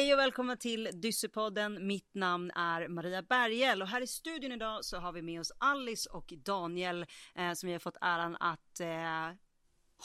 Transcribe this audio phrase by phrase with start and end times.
[0.00, 1.86] Hej och välkomna till Dyssepodden.
[1.86, 5.52] Mitt namn är Maria Bergel och här i studion idag så har vi med oss
[5.58, 9.32] Alice och Daniel eh, som vi har fått äran att eh,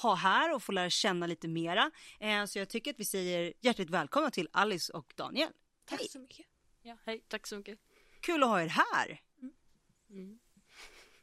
[0.01, 1.91] ha här och få lära känna lite mera.
[2.19, 5.49] Eh, så jag tycker att vi säger hjärtligt välkomna till Alice och Daniel.
[5.85, 6.09] Tack Hej.
[6.09, 6.45] så mycket.
[6.81, 7.79] Ja, hej, tack så mycket.
[8.21, 9.21] Kul att ha er här.
[10.09, 10.39] Mm.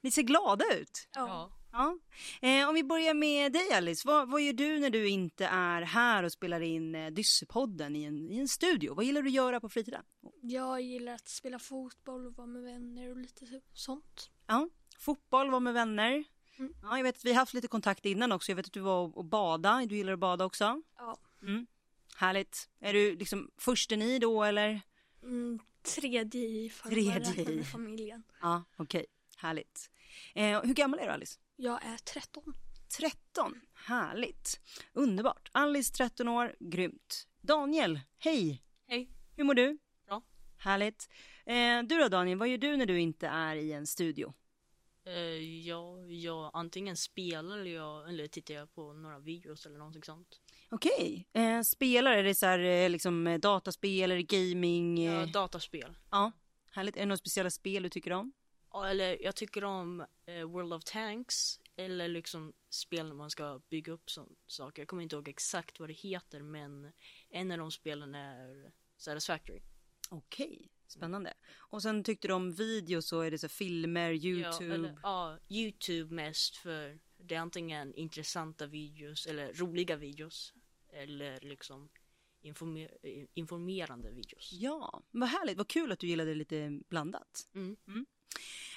[0.00, 1.08] Ni ser glada ut.
[1.14, 1.52] Ja.
[1.72, 1.98] Ja.
[2.42, 5.82] Eh, om vi börjar med dig Alice, vad, vad gör du när du inte är
[5.82, 8.94] här och spelar in eh, Dyssepodden i en, i en studio?
[8.94, 10.02] Vad gillar du att göra på fritiden?
[10.42, 14.30] Jag gillar att spela fotboll och vara med vänner och lite så- sånt.
[14.46, 14.68] Ja,
[14.98, 16.24] fotboll, vara med vänner.
[16.58, 16.74] Mm.
[16.82, 18.52] Ja, jag vet att vi har haft lite kontakt innan också.
[18.52, 19.82] Jag vet att du var och, bada.
[19.86, 20.82] Du gillar att bada också.
[20.98, 21.16] Ja.
[21.42, 21.66] Mm.
[22.16, 22.68] Härligt.
[22.80, 24.80] Är du liksom försten i då eller?
[25.22, 27.64] Mm, tredje i Tredje i.
[27.64, 28.22] familjen.
[28.40, 29.06] Ja, okej.
[29.36, 29.90] Härligt.
[30.34, 31.38] Eh, hur gammal är du Alice?
[31.62, 32.42] Jag är 13.
[32.98, 33.60] 13.
[33.74, 34.60] Härligt.
[34.92, 35.48] Underbart.
[35.52, 36.56] Alice 13 år.
[36.60, 37.26] Grymt.
[37.40, 38.62] Daniel, hej.
[38.86, 39.10] Hej.
[39.36, 39.78] Hur mår du?
[40.06, 40.22] Bra.
[40.56, 41.08] Härligt.
[41.46, 44.34] Eh, du då Daniel, vad gör du när du inte är i en studio?
[45.06, 45.12] Eh,
[45.66, 50.40] ja, jag antingen spelar eller, jag, eller tittar jag på några videos eller någonting sånt.
[50.70, 51.28] Okej.
[51.32, 55.04] Eh, spelar, är det så här eh, liksom eh, dataspel eller gaming?
[55.04, 55.96] Eh, Ja, dataspel.
[56.10, 56.32] ja.
[56.70, 56.96] Härligt.
[56.96, 58.32] Är det några speciella spel du tycker om?
[58.72, 63.60] Ja, eller jag tycker om eh, World of Tanks eller liksom spel när man ska
[63.68, 64.82] bygga upp sån, saker.
[64.82, 66.92] Jag kommer inte ihåg exakt vad det heter men
[67.30, 69.62] en av de spelen är Satisfactory.
[70.10, 71.34] Okej, spännande.
[71.56, 74.64] Och sen tyckte du om video så är det så filmer, YouTube.
[74.64, 80.54] Ja, eller, ja, YouTube mest för det är antingen intressanta videos eller roliga videos
[80.92, 81.88] eller liksom
[82.42, 82.90] informer
[83.34, 84.52] informerande videos.
[84.52, 85.58] Ja, vad härligt.
[85.58, 87.48] Vad kul att du gillade lite blandat.
[87.54, 87.76] Mm.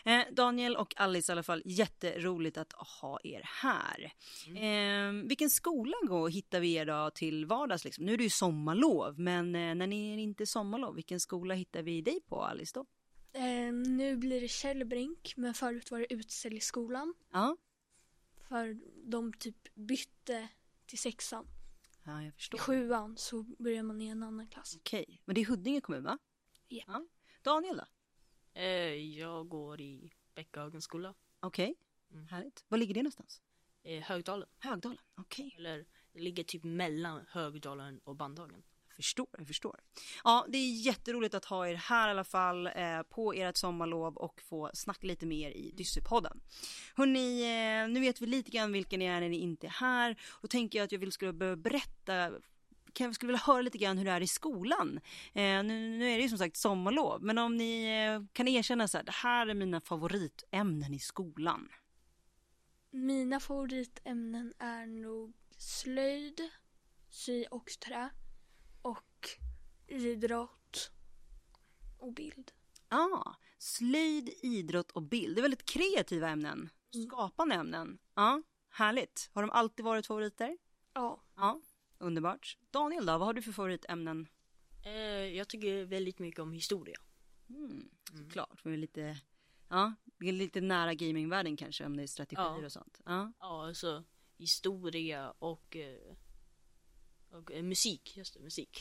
[0.06, 4.14] Eh, Daniel och Alice i alla fall, jätteroligt att ha er här.
[4.48, 7.86] Eh, vilken skola går, hittar vi er då till vardags?
[7.86, 8.06] Liksom?
[8.06, 11.54] Nu är det ju sommarlov, men eh, när ni är inte är sommarlov, vilken skola
[11.54, 12.86] hittar vi dig på Alice då?
[13.40, 17.14] Eh, nu blir det Källbrink, men förut var det Utsäljskolan.
[17.32, 17.58] Ja,
[18.50, 18.78] För
[19.12, 20.48] de typ bytte
[20.86, 21.48] till sexan.
[22.06, 22.58] Ja jag I förstår.
[22.58, 24.76] sjuan så börjar man i en annan klass.
[24.78, 26.18] Okej, men det är Huddinge kommun va?
[26.70, 26.86] Japp.
[26.88, 27.06] Ja.
[27.42, 27.86] Daniel då?
[28.60, 31.76] Eh, jag går i Bäckahögens skola, Okej,
[32.12, 32.28] Mm.
[32.28, 32.66] härligt.
[32.68, 33.42] Var ligger det någonstans?
[33.84, 34.50] eh, Högdalen.
[34.60, 35.56] Högdalen, okej.
[35.58, 38.64] Eller det ligger typ mellan Högdalen och Bandhagen.
[38.96, 39.80] Jag förstår, jag förstår.
[40.24, 44.18] Ja, det är jätteroligt att ha er här i alla fall eh, på ert sommarlov
[44.18, 46.42] och få snacka lite mer i Dyssepodden.
[46.96, 50.16] Hörni, eh, nu vet vi lite grann vilka ni är när ni inte är här.
[50.42, 52.32] Då tänker jag att jag vill skulle börja berätta
[52.94, 55.00] kan jag skulle vilja höra lite grann hur det är i skolan.
[55.34, 58.88] Eh, nu, nu är det ju som sagt sommarlov, men om ni eh, kan erkänna
[58.88, 61.70] så här, det här är mina favoritämnen i skolan.
[62.92, 66.42] Mina favoritämnen är nog slöjd,
[67.10, 68.10] sy och trä
[69.88, 70.92] idrott
[71.98, 72.52] och bild.
[72.90, 75.36] Ja, ah, slöjd, idrott och bild.
[75.36, 76.70] Det är väldigt kreativa ämnen.
[77.08, 77.98] Skapande ämnen.
[78.16, 79.30] Ja, härligt.
[79.34, 80.58] Har de alltid varit favoriter?
[80.94, 81.62] Ja, Ja,
[81.98, 82.58] underbart.
[82.72, 84.28] Daniel då, vad har du för favoritämnen?
[84.86, 84.92] Eh,
[85.38, 86.98] jag tycker väldigt mycket om historia.
[87.50, 89.18] Mm, Såklart, vi är lite,
[89.70, 92.66] ja, vi är lite nära gamingvärlden kanske om det är strategier Ja.
[92.66, 93.02] och sånt.
[93.06, 94.04] Ja, Ja, alltså
[94.38, 96.16] historia och, eh,
[97.32, 98.18] och eh, musik.
[98.18, 98.80] Just det, musik.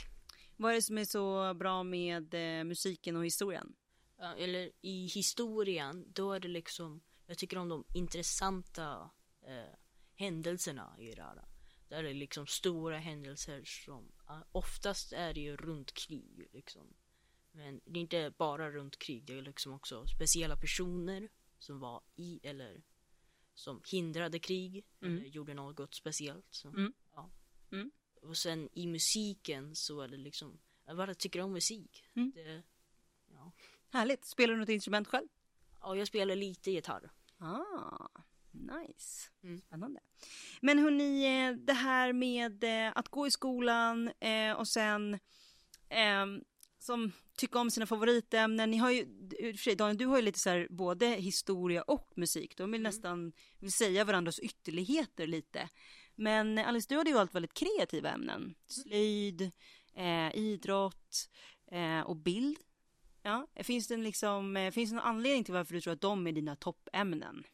[0.57, 3.75] Vad är det som är så bra med eh, musiken och historien?
[4.19, 9.11] Ja, eller i historien, då är det liksom, jag tycker om de intressanta
[9.47, 9.75] eh,
[10.15, 11.45] händelserna i det här.
[11.89, 14.13] Där det är liksom stora händelser som,
[14.53, 16.95] oftast är det ju runt krig liksom.
[17.53, 21.29] Men det är inte bara runt krig, det är liksom också speciella personer
[21.59, 22.83] som var i eller
[23.55, 25.17] som hindrade krig Mm.
[25.17, 26.47] eller gjorde något speciellt.
[26.51, 26.93] Så, Mm.
[27.13, 27.31] Ja.
[27.73, 27.91] Mm.
[28.25, 32.05] Och sen i musiken så är det liksom, jag bara tycker om musik.
[32.17, 32.33] Mm.
[32.35, 32.63] Det,
[33.31, 33.53] ja.
[33.93, 34.25] Härligt.
[34.25, 35.29] Spelar du något instrument själv?
[35.81, 37.11] Ja, jag spelar lite gitarr.
[37.39, 38.09] Ah,
[38.51, 39.31] nice.
[39.43, 39.61] Mm.
[39.61, 40.01] Spännande.
[40.61, 45.19] Men hörni, eh, det här med eh, att gå i skolan eh, och sen
[45.89, 46.45] ehm,
[46.79, 48.71] som tycka om sina favoritämnen.
[48.71, 49.01] Ni har ju,
[49.39, 52.57] i och för sig Daniel, du har ju lite så här både historia och musik.
[52.57, 55.69] De vill nästan vill säga varandras ytterligheter lite.
[56.15, 58.55] Men Alice, du hade ju valt väldigt kreativa ämnen.
[58.67, 59.53] Slöjd,
[59.95, 61.31] eh, idrott
[61.71, 62.59] eh, och bild.
[63.23, 66.27] Ja, finns det liksom, eh, finns det någon anledning till varför du tror att de
[66.27, 67.45] är dina toppämnen?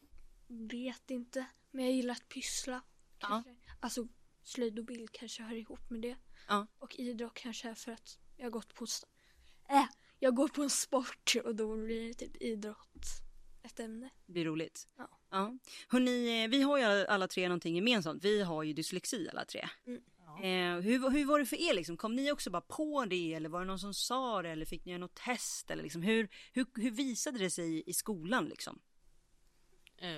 [0.46, 1.46] vet inte.
[1.70, 2.82] Men jag gillar att pyssla.
[3.20, 3.42] Ja.
[3.80, 4.08] Alltså
[4.42, 6.16] slöjd och bild kanske hör ihop med det.
[6.48, 6.66] Ja.
[6.78, 8.86] Och idrott kanske är för att jag har gått på
[9.68, 9.84] äh,
[10.18, 13.06] jag går på en sport och då blir det typ idrott
[13.62, 14.10] ett ämne.
[14.26, 14.88] Det blir roligt.
[14.96, 15.19] Ja.
[15.30, 15.58] Ja.
[15.88, 18.24] Hörrni, vi har ju alla, tre någonting gemensamt.
[18.24, 19.68] Vi har ju dyslexi alla tre.
[19.86, 20.00] Mm.
[20.26, 20.42] Ja.
[20.44, 21.96] Eh, hur, hur var det för er liksom?
[21.96, 24.84] Kom ni också bara på det eller var det någon som sa det eller fick
[24.84, 28.80] ni göra något test eller liksom hur, hur, hur visade det sig i skolan liksom?
[29.98, 30.10] Eh,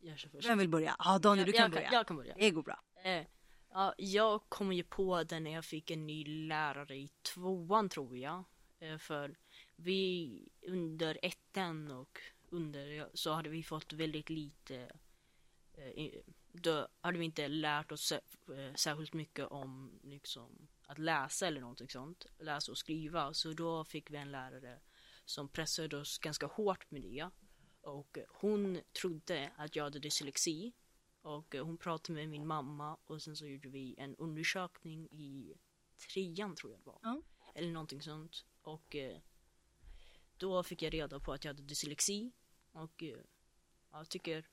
[0.00, 0.48] jag kör först.
[0.48, 0.96] Vem vill börja?
[0.98, 1.88] Ja Daniel du kan jag, börja.
[1.88, 2.34] Kan, jag kan börja.
[2.38, 2.80] Det går bra.
[3.04, 3.26] Eh,
[3.70, 8.16] ja, jag kom ju på det när jag fick en ny lärare i tvåan tror
[8.16, 8.44] jag.
[8.80, 9.36] Eh, för
[9.76, 12.20] vi under ettan och
[12.56, 14.90] under så hade vi fått väldigt lite
[15.72, 16.10] eh,
[16.62, 21.88] då hade vi inte lärt oss eh, särskilt mycket om liksom, att läsa eller någonting
[21.88, 22.26] sånt.
[22.38, 23.34] Läsa och skriva.
[23.34, 24.80] Så då fick vi en lärare
[25.24, 27.30] som pressade oss ganska hårt med det.
[27.80, 30.72] Och hon trodde att jag hade dyslexi.
[31.22, 35.54] Och hon pratade med min mamma och sen så gjorde vi en undersökning i
[36.14, 36.98] trean tror jag det var.
[37.02, 37.22] Ja.
[37.54, 38.44] Eller någonting sånt.
[38.62, 39.18] Och eh,
[40.36, 42.32] då fick jag reda på att jag hade dyslexi.
[42.76, 43.18] Och eh,
[43.92, 44.46] jag tycker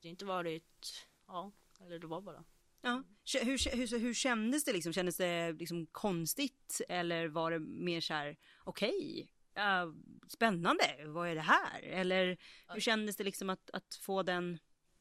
[0.00, 2.44] det inte varit, ja, eller det var bara.
[2.80, 3.04] Ja.
[3.42, 4.92] Hur, hur, hur kändes det liksom?
[4.92, 9.94] Kändes det liksom konstigt eller var det mer så här okej, ja,
[10.28, 11.82] spännande, vad är det här?
[11.82, 12.36] Eller
[12.68, 14.58] hur kändes det liksom att, att få den,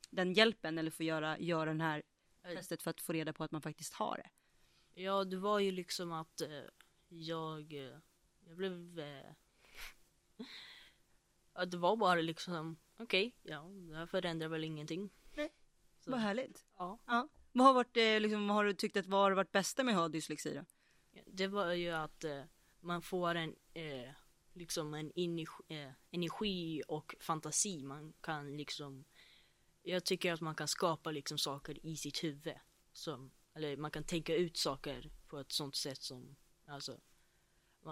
[0.10, 2.04] den hjälpen eller få göra, göra den här
[2.44, 4.30] testet för att få reda på att man faktiskt har det?
[5.02, 6.63] Ja, det var ju liksom att eh,
[7.08, 7.98] jag, eh,
[8.48, 9.00] jag blev...
[9.00, 9.31] Eh,
[11.57, 15.09] ja, det var bara liksom, okej, ja, det här förändrar väl ingenting.
[15.36, 15.54] Nej.
[16.00, 16.65] Så, Vad härligt.
[16.77, 17.30] Ja, Ja.
[17.51, 19.94] Vad har, varit, eh, liksom, vad har du tyckt att vad har varit bästa med
[19.94, 20.65] att ha dyslexi då?
[21.25, 22.44] det var ju att eh,
[22.80, 24.09] man får en, eh,
[24.54, 27.83] liksom en energi, eh, energi och fantasi.
[27.83, 29.06] Man kan liksom,
[29.83, 32.56] jag tycker att man kan skapa liksom saker i sitt huvud.
[32.94, 36.98] Som, eller man kan tänka ut saker på ett sånt sätt som, alltså,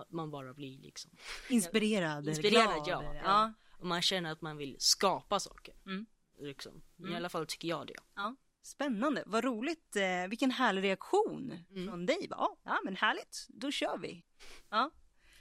[0.10, 1.12] man, bara blir liksom.
[1.50, 3.04] Inspirerad, Inspirerad, glad?
[3.04, 3.54] ja, ja.
[3.80, 5.76] Och man känner att man vill skapa saker.
[5.86, 6.06] Mm.
[6.40, 6.82] Liksom.
[7.00, 7.12] Mm.
[7.12, 7.96] I alla fall tycker jag det.
[8.16, 11.88] Ja, spännande, vad roligt, eh, vilken härlig reaktion Mm.
[11.88, 12.28] från dig.
[12.30, 14.24] Ja, ja, men härligt, då kör vi.
[14.70, 14.92] Ja.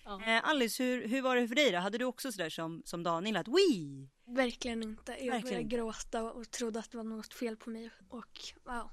[0.05, 0.23] Ja.
[0.27, 1.79] Eh, Alice, hur, hur var det för dig då?
[1.79, 4.11] Hade du också sådär som, som Daniel att Wii?
[4.27, 5.13] Verkligen inte.
[5.13, 7.91] Jag Verkligen började gråta och trodde att det var något fel på mig.
[8.09, 8.91] Och wow,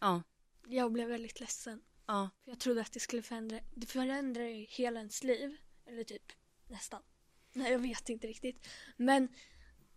[0.00, 0.22] Ja,
[0.66, 1.80] jag blev väldigt ledsen.
[2.06, 5.56] Ja, För jag trodde att det skulle förändra, det förändrar ju hela ens liv.
[5.86, 6.32] Eller typ
[6.68, 7.02] nästan.
[7.52, 8.68] Nej, jag vet inte riktigt.
[8.96, 9.28] Men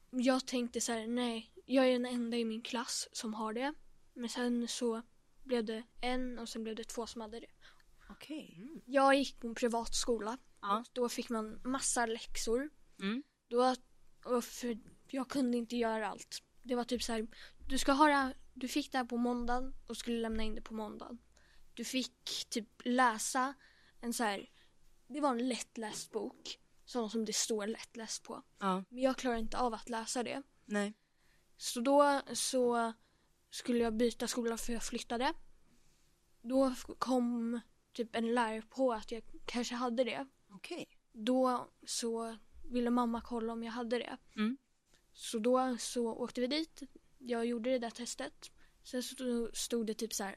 [0.09, 3.74] jag tänkte så här, nej, jag är den enda i min klass som har det.
[4.13, 5.01] Men sen så
[5.44, 7.48] blev det en och sen blev det två som hade det.
[8.09, 8.81] okej.
[8.86, 10.38] Jag gick på en privatskola.
[10.62, 10.83] Ja.
[10.94, 12.69] Då fick man massa läxor.
[13.00, 13.24] Mm.
[13.48, 13.75] Då,
[14.25, 14.77] och för
[15.07, 16.44] jag kunde inte göra allt.
[16.63, 17.27] Det var typ så här,
[17.68, 20.62] du ska ha det du fick det här på måndagen och skulle lämna in det
[20.62, 21.18] på måndagen.
[21.77, 23.53] Du fick typ läsa
[24.01, 24.50] en så här,
[25.07, 26.59] det var en lättläst bok.
[26.85, 28.44] Sån som det står lättläst på.
[28.59, 30.44] Ja, Men jag klarar inte av att läsa det.
[30.65, 30.94] nej.
[31.57, 32.94] Så då så
[33.50, 35.33] skulle jag byta skola för jag flyttade.
[36.41, 37.59] Då kom
[37.94, 40.27] typ en lärare på att jag kanske hade det.
[40.50, 40.88] Okej.
[41.12, 42.38] Då så
[42.71, 44.18] ville mamma kolla om jag hade det.
[44.35, 44.57] Mm.
[45.13, 46.81] Så då så åkte vi dit.
[47.18, 48.51] Jag gjorde det där testet.
[48.83, 50.35] Sen så stod det typ så här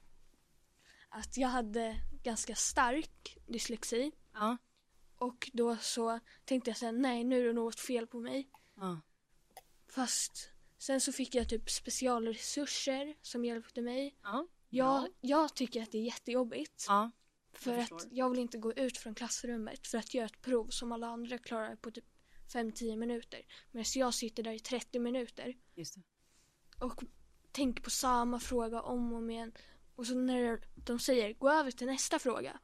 [1.10, 4.12] att jag hade ganska stark dyslexi.
[4.32, 4.56] Ja,
[5.18, 8.48] Och då så tänkte jag så här, nej nu är det något fel på mig.
[8.76, 9.00] ja,
[9.88, 14.16] Fast sen så fick jag typ specialresurser som hjälpte mig.
[14.22, 14.46] ja.
[14.72, 16.84] Jag, jag tycker att det är jättejobbigt.
[16.88, 17.10] ja.
[17.52, 20.68] För jag att jag vill inte gå ut från klassrummet för att göra ett prov
[20.68, 22.04] som alla andra klarar på typ
[22.52, 23.46] 5-10 minuter.
[23.70, 26.02] Medan jag sitter där i 30 minuter Just det.
[26.84, 27.02] och
[27.52, 29.52] tänker på samma fråga om och om igen.
[30.00, 32.58] Och så när de säger gå över till nästa fråga.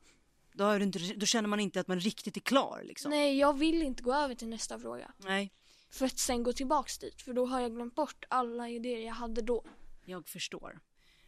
[0.52, 3.10] Då, det inte, då känner man inte att man riktigt är klar liksom.
[3.10, 5.12] Nej, jag vill inte gå över till nästa fråga.
[5.18, 5.52] Nej,
[5.90, 7.22] För att sen gå tillbaks dit.
[7.22, 9.64] För då har jag glömt bort alla idéer jag hade då.
[10.04, 10.80] jag förstår.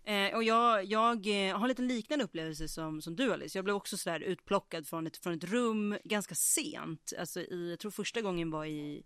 [0.05, 3.59] Eh, och jag, jag eh, har lite liknande upplevelse som, som du Alice.
[3.59, 7.13] Jag blev också sådär utplockad från ett, från ett rum ganska sent.
[7.19, 9.05] Alltså i, jag tror första gången var i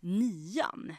[0.00, 0.96] nian.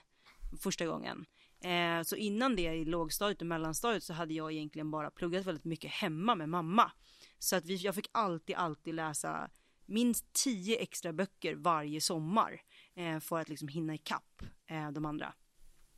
[0.59, 1.25] Första gången.
[1.63, 5.65] Eh, så innan det i lågstadiet och mellanstadiet så hade jag egentligen bara pluggat väldigt
[5.65, 6.91] mycket hemma med mamma.
[7.39, 9.49] Så att vi, jag fick alltid, alltid läsa
[9.85, 12.61] minst tio extra böcker varje sommar.
[12.95, 15.33] Eh, för att liksom hinna ikapp eh, de andra.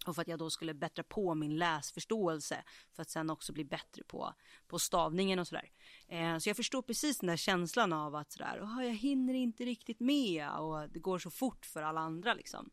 [0.06, 3.66] Och för att jag då skulle bättra på min läsförståelse för att sen också bli
[3.66, 4.34] bättre på,
[4.68, 5.72] på stavningen och sådär.
[6.08, 10.00] Eh, så jag förstår precis den där känslan av att sådär, jag hinner inte riktigt
[10.00, 12.70] med och det går så fort för alla andra liksom.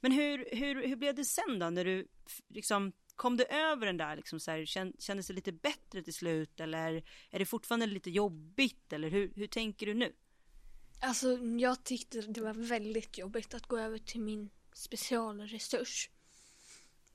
[0.00, 2.08] Men hur, hur, hur blev det sen då när du
[2.48, 4.64] liksom Kom du över den där liksom så här,
[4.98, 9.46] kändes det lite bättre till slut eller är det fortfarande lite jobbigt eller hur, hur
[9.46, 10.12] tänker du nu?
[11.00, 16.10] Alltså jag tyckte det var väldigt jobbigt att gå över till min specialresurs.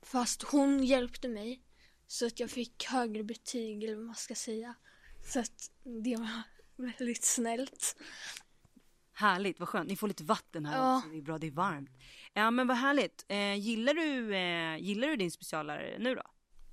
[0.02, 1.62] Fast hon hjälpte mig.
[2.08, 4.76] Så att jag fick högre betyg eller vad man ska säga.
[5.34, 6.44] Så att det var
[6.76, 7.96] väldigt snällt.
[9.24, 9.90] Härligt, vad skönt.
[9.90, 10.98] Ni får lite vatten här Ja.
[10.98, 11.10] också.
[11.10, 11.90] Det är bra, det är varmt.
[12.34, 13.26] Ja men vad härligt.
[13.28, 16.22] Eh, gillar, du, eh, gillar du din speciallärare nu då?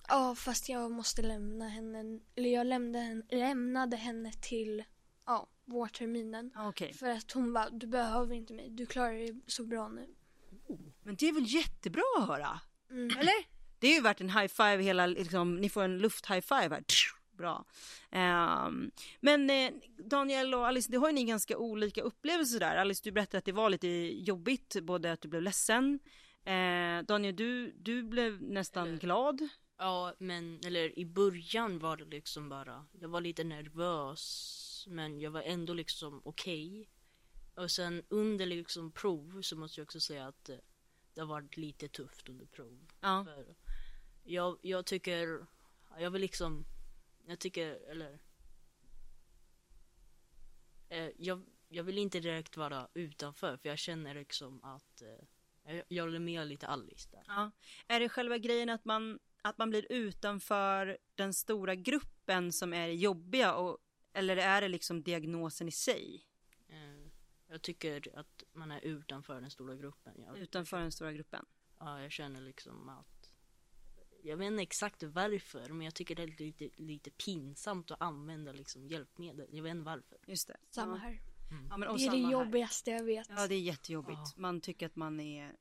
[0.08, 4.84] Ja, fast jag måste lämna henne, eller jag lämnade henne, lämnade henne till
[5.26, 6.50] ja, vårterminen.
[6.54, 6.92] Ah, Okej.
[6.94, 10.06] För att hon bara, du behöver inte mig, du klarar dig så bra nu.
[11.02, 12.60] Men det är väl jättebra att höra?
[12.90, 13.18] Mm.
[13.18, 13.34] Eller?
[13.78, 16.68] Det är ju värt en high five hela, liksom, ni får en luft high five
[16.74, 16.84] här.
[17.40, 17.64] Bra.
[18.10, 22.76] Ehm, men eh, Daniel och Alice, det har ju ni ganska olika upplevelser där.
[22.76, 23.88] Alice, du berättade att det var lite
[24.28, 25.98] jobbigt, både att du blev ledsen.
[26.44, 29.48] Eh, Daniel, du, du blev nästan Eller- glad.
[29.78, 35.30] Ja, men eller i början var det liksom bara, jag var lite nervös, men jag
[35.30, 36.88] var ändå liksom okej.
[37.54, 40.56] Och sen under liksom prov så måste jag också säga att eh,
[41.14, 42.78] det har varit lite tufft under prov.
[43.00, 43.26] Ja.
[44.24, 45.46] Jag, jag tycker,
[45.98, 46.64] jag vill liksom,
[47.30, 48.18] jag tycker, eller
[50.88, 55.84] eh, jag, jag vill inte direkt vara utanför för jag känner liksom att eh, jag,
[55.88, 57.22] jag håller med lite Alice där.
[57.26, 57.50] Ja.
[57.86, 62.88] Är det själva grejen att man, att man blir utanför den stora gruppen som är
[62.88, 63.78] jobbiga och,
[64.12, 66.26] eller är det liksom diagnosen i sig?
[66.68, 67.08] Eh,
[67.48, 70.14] Jag tycker att man är utanför den stora gruppen.
[70.26, 71.46] Jag, Utanför den stora gruppen?
[71.78, 73.09] ja, jag känner liksom att
[74.22, 78.52] jag vet inte exakt varför men jag tycker det är lite, lite pinsamt att använda
[78.52, 79.46] liksom hjälpmedel.
[79.52, 80.18] Jag vet inte varför.
[80.26, 80.56] Just det.
[80.70, 81.20] Samma här.
[81.70, 82.32] Ja, men, Det är det här.
[82.32, 83.26] jobbigaste jag vet.
[83.36, 84.18] Ja, det är jättejobbigt.
[84.36, 84.40] Ja.
[84.40, 85.52] Man tycker att man är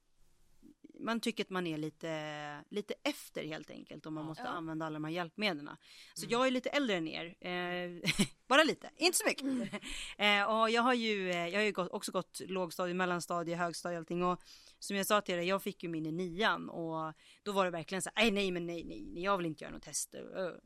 [1.01, 4.27] man tycker att man är lite, lite efter helt enkelt om man Ja.
[4.27, 4.49] måste Ja.
[4.49, 5.69] använda alla de här hjälpmedlen.
[6.13, 6.31] Så Mm.
[6.31, 7.25] jag är lite äldre än er.
[7.47, 8.01] Eh,
[8.47, 9.73] bara lite, inte så mycket.
[10.17, 13.97] eh, och jag har ju, eh, jag har ju gått, också gått lågstadie, mellanstadie, högstadie
[13.97, 14.23] och allting.
[14.23, 14.41] Och
[14.79, 17.71] som jag sa till er, jag fick ju min i nian och då var det
[17.71, 20.15] verkligen så här, nej, men nej, nej, nej, jag vill inte göra något test.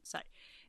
[0.04, 0.26] Så, här.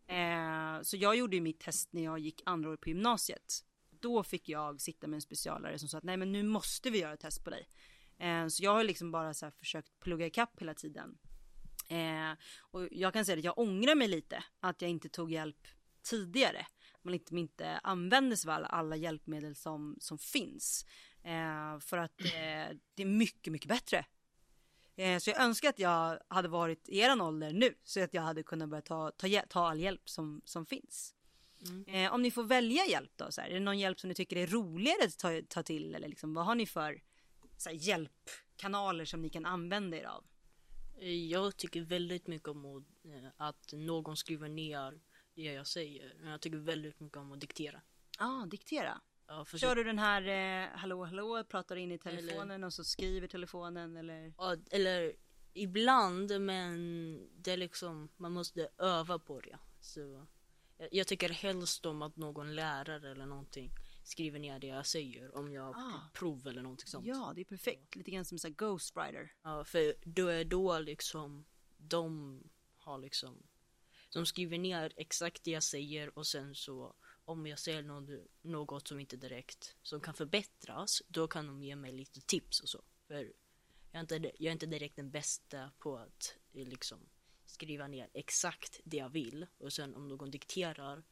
[0.07, 3.65] Eh, så jag gjorde ju mitt test när jag gick andra år på gymnasiet.
[3.91, 6.99] Då fick jag sitta med en specialare som sa att nej men nu måste vi
[6.99, 7.69] göra ett test på dig.
[8.19, 11.19] Eh, så jag har liksom bara så här försökt plugga ikapp hela tiden.
[11.89, 15.69] Eh, och jag kan säga att jag ångrar mig lite att jag inte tog hjälp
[16.03, 16.67] tidigare.
[17.03, 20.87] Man liksom inte använde sig av alla, alla hjälpmedel som, som finns.
[21.25, 24.05] Eh, för att eh, det är mycket, mycket bättre.
[24.97, 28.23] Eh, så jag önskar att jag hade varit i eran ålder nu så att jag
[28.23, 31.15] hade kunnat börja ta, ta, ta all hjälp som, som finns.
[31.67, 31.85] Mm.
[31.89, 34.15] Eh, om ni får välja hjälp då, så här, är det någon hjälp som ni
[34.15, 37.03] tycker är roligare att ta, ta till eller liksom, vad har ni för
[37.67, 40.25] här, hjälpkanaler som ni kan använda er av?
[41.31, 42.85] Jag tycker väldigt mycket om
[43.37, 45.01] att, eh, någon skriver ner
[45.35, 46.15] det jag säger.
[46.21, 47.81] Men Jag tycker väldigt mycket om att diktera.
[48.19, 49.01] Ja, ah, diktera.
[49.27, 50.23] Ja, Kör du den här
[50.63, 54.35] eh, hallå hallå, pratar in i telefonen och så skriver telefonen eller?
[54.39, 55.13] Ja, eller
[55.53, 59.59] ibland men det är liksom, man måste öva på det.
[59.81, 60.27] Så
[60.79, 63.71] jag, jag tycker helst om att någon lärare eller någonting
[64.05, 66.01] skriver ner det jag säger om jag Ah.
[66.15, 67.07] prov eller någonting sånt.
[67.07, 67.97] Ja, det är perfekt.
[67.97, 69.33] Lite grann som här ghostwriter.
[69.43, 71.45] Ja, för då är då liksom
[71.77, 72.43] de
[72.77, 73.43] har liksom
[74.13, 78.11] de skriver ner exakt det jag säger och sen så om jag säger något,
[78.43, 82.69] något som inte direkt som kan förbättras då kan de ge mig lite tips och
[82.69, 82.83] så.
[83.07, 83.33] För jag
[83.93, 86.99] är inte, jag är inte direkt den bästa på att eh, liksom
[87.47, 91.03] skriva ner exakt det jag vill och sen om någon dikterar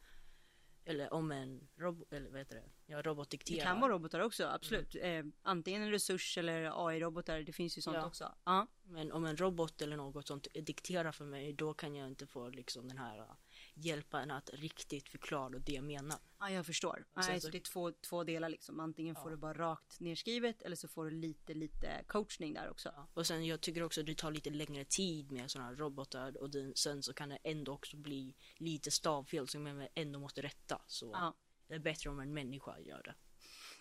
[0.84, 2.64] eller om en robot, eller vad heter det?
[2.86, 3.64] Ja, robot Det dikterar.
[3.64, 4.94] kan vara robotar också, absolut.
[4.94, 8.06] Eh, antingen en resurs eller AI-robotar, det finns ju sånt Ja.
[8.06, 8.34] också.
[8.44, 8.66] Ja.
[8.82, 12.48] Men om en robot eller något sånt dikterar för mig, då kan jag inte få
[12.48, 13.32] liksom den här uh,
[13.74, 16.18] hjälpa en att riktigt förklara det jag menar.
[16.38, 17.04] Ja, jag förstår.
[17.14, 18.80] Så- så det är två, två delar liksom.
[18.80, 19.30] Antingen får Ja.
[19.30, 22.92] du bara rakt nerskrivet eller så får du lite, lite coachning där också.
[22.96, 23.08] Ja.
[23.14, 26.50] Och sen jag tycker också det tar lite längre tid med sådana här robotar och
[26.50, 30.82] den, sen så kan det ändå också bli lite stavfel som jag ändå måste rätta.
[30.86, 31.34] Så Ja.
[31.68, 33.14] det är bättre om en människa gör det.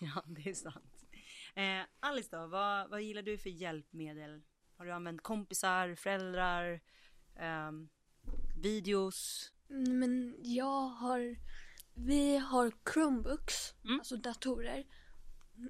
[0.14, 1.04] Ja, det är sant.
[1.54, 4.42] Eh, Alice då, vad, vad gillar du för hjälpmedel?
[4.76, 6.80] Har du använt kompisar, föräldrar,
[7.36, 7.88] ehm,
[8.56, 9.52] videos?
[9.72, 11.36] Mm, Men jag har,
[11.94, 13.98] vi har Chromebooks, Mm.
[13.98, 14.86] alltså datorer,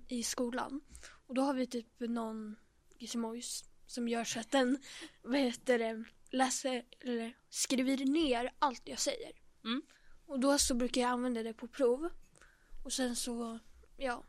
[0.08, 0.80] i skolan.
[1.26, 2.56] Och då har vi typ någon
[2.98, 4.78] gizmojs som gör så att den,
[5.22, 9.32] vad heter det, läser eller skriver ner allt jag säger.
[9.64, 9.82] Mm.
[10.26, 12.08] Och då så brukar jag använda det på prov.
[12.84, 13.58] Och sen så,
[13.96, 14.24] ja,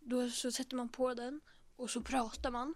[0.00, 1.40] då så sätter man på den
[1.76, 2.74] och så pratar man.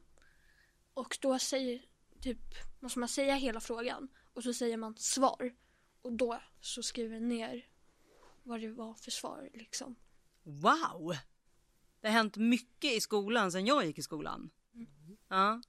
[0.95, 1.85] Och då säger,
[2.21, 2.39] typ,
[2.81, 5.55] måste man säga hela frågan och så säger man svar.
[6.03, 7.67] Och då så skriver den ner
[8.43, 9.97] vad det var för svar liksom.
[10.43, 11.15] Wow!
[12.01, 14.51] Det har hänt mycket i skolan sedan jag gick i skolan.
[15.29, 15.61] Ja.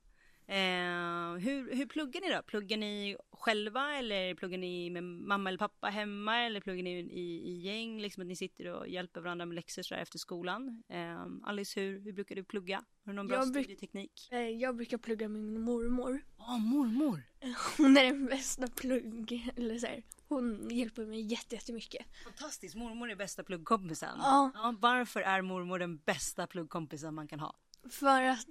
[0.47, 2.41] Eh, hur, hur pluggar ni då?
[2.43, 7.49] Pluggar ni själva eller pluggar ni med mamma eller pappa hemma eller pluggar ni i,
[7.51, 8.01] i gäng?
[8.01, 10.83] Liksom att ni sitter och hjälper varandra med läxor så här efter skolan.
[10.89, 12.77] Eh, Alice, hur, hur brukar du plugga?
[13.05, 14.27] Har du någon bra Jag studieteknik?
[14.31, 16.25] Eh, Jag brukar plugga med min mormor.
[16.37, 17.23] Ja, mormor!
[17.77, 20.03] Hon är den bästa plugg, eller så här,
[20.35, 22.05] hon hjälper mig jätte- jättemycket.
[22.23, 24.15] Fantastiskt, mormor är bästa pluggkompisen.
[24.17, 24.51] Ja.
[24.53, 27.55] Ja, varför är mormor den bästa pluggkompisen man kan ha?
[27.89, 28.47] För att,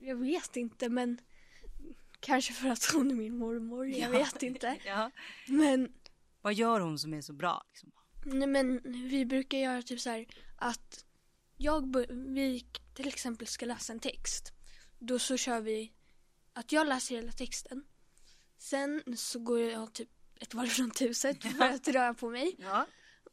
[0.00, 1.18] jag vet inte men
[2.20, 4.78] kanske för att hon är min mormor, jag vet inte.
[4.86, 5.10] Ja.
[5.48, 5.92] Men,
[6.42, 7.62] Vad gör hon som är så bra?
[7.68, 7.92] Liksom?
[8.26, 11.04] nej men vi brukar göra typ så här att
[11.56, 11.96] jag,
[12.34, 14.52] vi till exempel ska läsa en text.
[14.98, 15.92] Då så kör vi
[16.52, 17.84] att jag läser hela texten.
[18.58, 20.08] Sen så går jag typ
[20.44, 22.56] ett varv runt huset för att röra på mig.
[22.58, 22.86] Ja.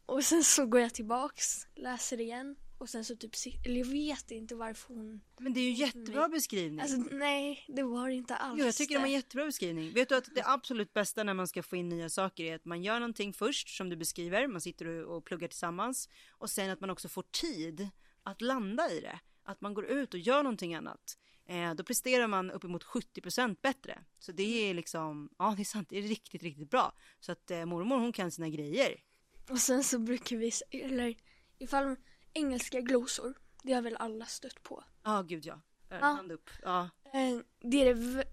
[0.05, 2.55] Och sen så går jag tillbaks, läser igen.
[2.77, 3.31] Och sen så typ,
[3.65, 5.21] eller jag vet inte varför hon...
[5.39, 6.79] Men det är ju jättebra beskrivning.
[6.79, 9.93] Alltså nej, det var inte alls Jo, jag tycker det var en jättebra beskrivning.
[9.93, 12.65] Vet du att det absolut bästa när man ska få in nya saker är att
[12.65, 16.79] man gör någonting först som du beskriver, man sitter och pluggar tillsammans och sen att
[16.79, 17.89] man också får tid
[18.23, 19.19] att landa i det.
[19.43, 21.17] Att man går ut och gör någonting annat.
[21.45, 24.03] Eh, då presterar man uppemot 70% bättre.
[24.19, 26.93] Så det är liksom, ja det är sant, det är riktigt, riktigt bra.
[27.19, 29.03] Så att eh, mormor hon kan sina grejer.
[29.49, 31.15] Och sen så brukar vi, eller
[31.57, 31.95] ifall
[32.33, 34.83] engelska glosor, det har väl alla stött på.
[35.03, 35.61] Ja, gud ja.
[35.89, 36.05] Eh, Ja.
[36.05, 36.49] Hand upp.
[36.61, 36.89] Ja.
[37.13, 38.23] Eh, det är det,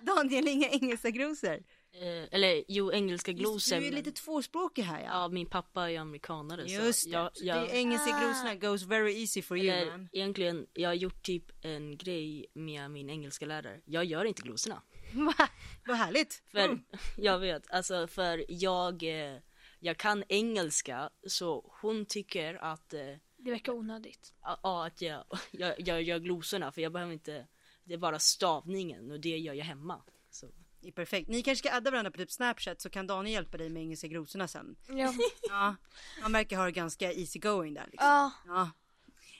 [0.02, 1.62] Daniel, inga engelska glosor.
[1.92, 3.76] Eh, eller jo, engelska glosor.
[3.80, 5.06] Du är lite tvåspråkig här ja.
[5.06, 6.64] Ja, min pappa är amerikanare.
[6.64, 7.14] Just så det.
[7.14, 8.20] jag, jag, det är engelska Ah.
[8.20, 10.08] glosorna goes very easy for you eller, man.
[10.12, 13.80] egentligen, jag har gjort typ en grej med min engelska lärare.
[13.84, 14.82] Jag gör inte glosorna.
[15.12, 15.48] Va?
[15.86, 16.42] Vad härligt.
[16.50, 16.82] För, Mm.
[17.16, 19.38] jag vet, alltså för jag, eh,
[19.78, 23.00] jag kan engelska så hon tycker att, eh,
[23.36, 24.32] det verkar onödigt.
[24.42, 27.46] ja, att jag, jag, jag gör glosorna för jag behöver inte,
[27.84, 30.02] det är bara stavningen och det gör jag hemma.
[30.30, 30.46] Så.
[30.82, 31.28] Är perfekt.
[31.28, 34.06] Ni kanske ska adda varandra på typ Snapchat så kan Daniel hjälpa dig med engelska
[34.08, 34.76] glosorna sen.
[34.88, 35.14] Ja.
[35.48, 35.76] Ja,
[36.22, 38.06] han verkar ha det ganska easy going där liksom.
[38.08, 38.32] ja.
[38.46, 38.70] Ja.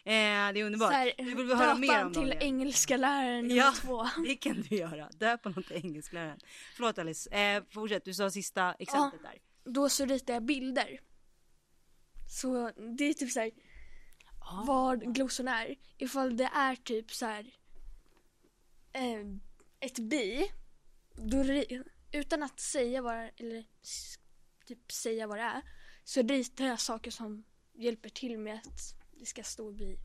[0.05, 0.89] Eh, det är underbart.
[0.93, 2.43] Så här, Nu vill vi höra mer döpa om till Daniel.
[2.43, 4.09] engelska läraren Ja, två.
[4.27, 5.09] det kan du göra.
[5.11, 6.39] Döp honom till engelskläraren.
[6.77, 8.05] Förlåt Alice, eh, fortsätt.
[8.05, 9.39] Du sa sista exemplet där.
[9.73, 11.01] Då så ritar jag bilder.
[12.39, 13.51] Så det är typ så här
[14.43, 14.65] Ah.
[14.67, 15.75] vad glosorna är.
[15.99, 17.47] Ifall det är typ så här
[18.93, 19.21] eh,
[19.81, 20.51] ett bi.
[21.15, 21.45] Då,
[22.13, 23.65] utan att säga vad eller
[24.67, 25.63] typ säga vad det är.
[26.05, 29.97] Så ritar jag saker som hjälper till med att det ska stå bi.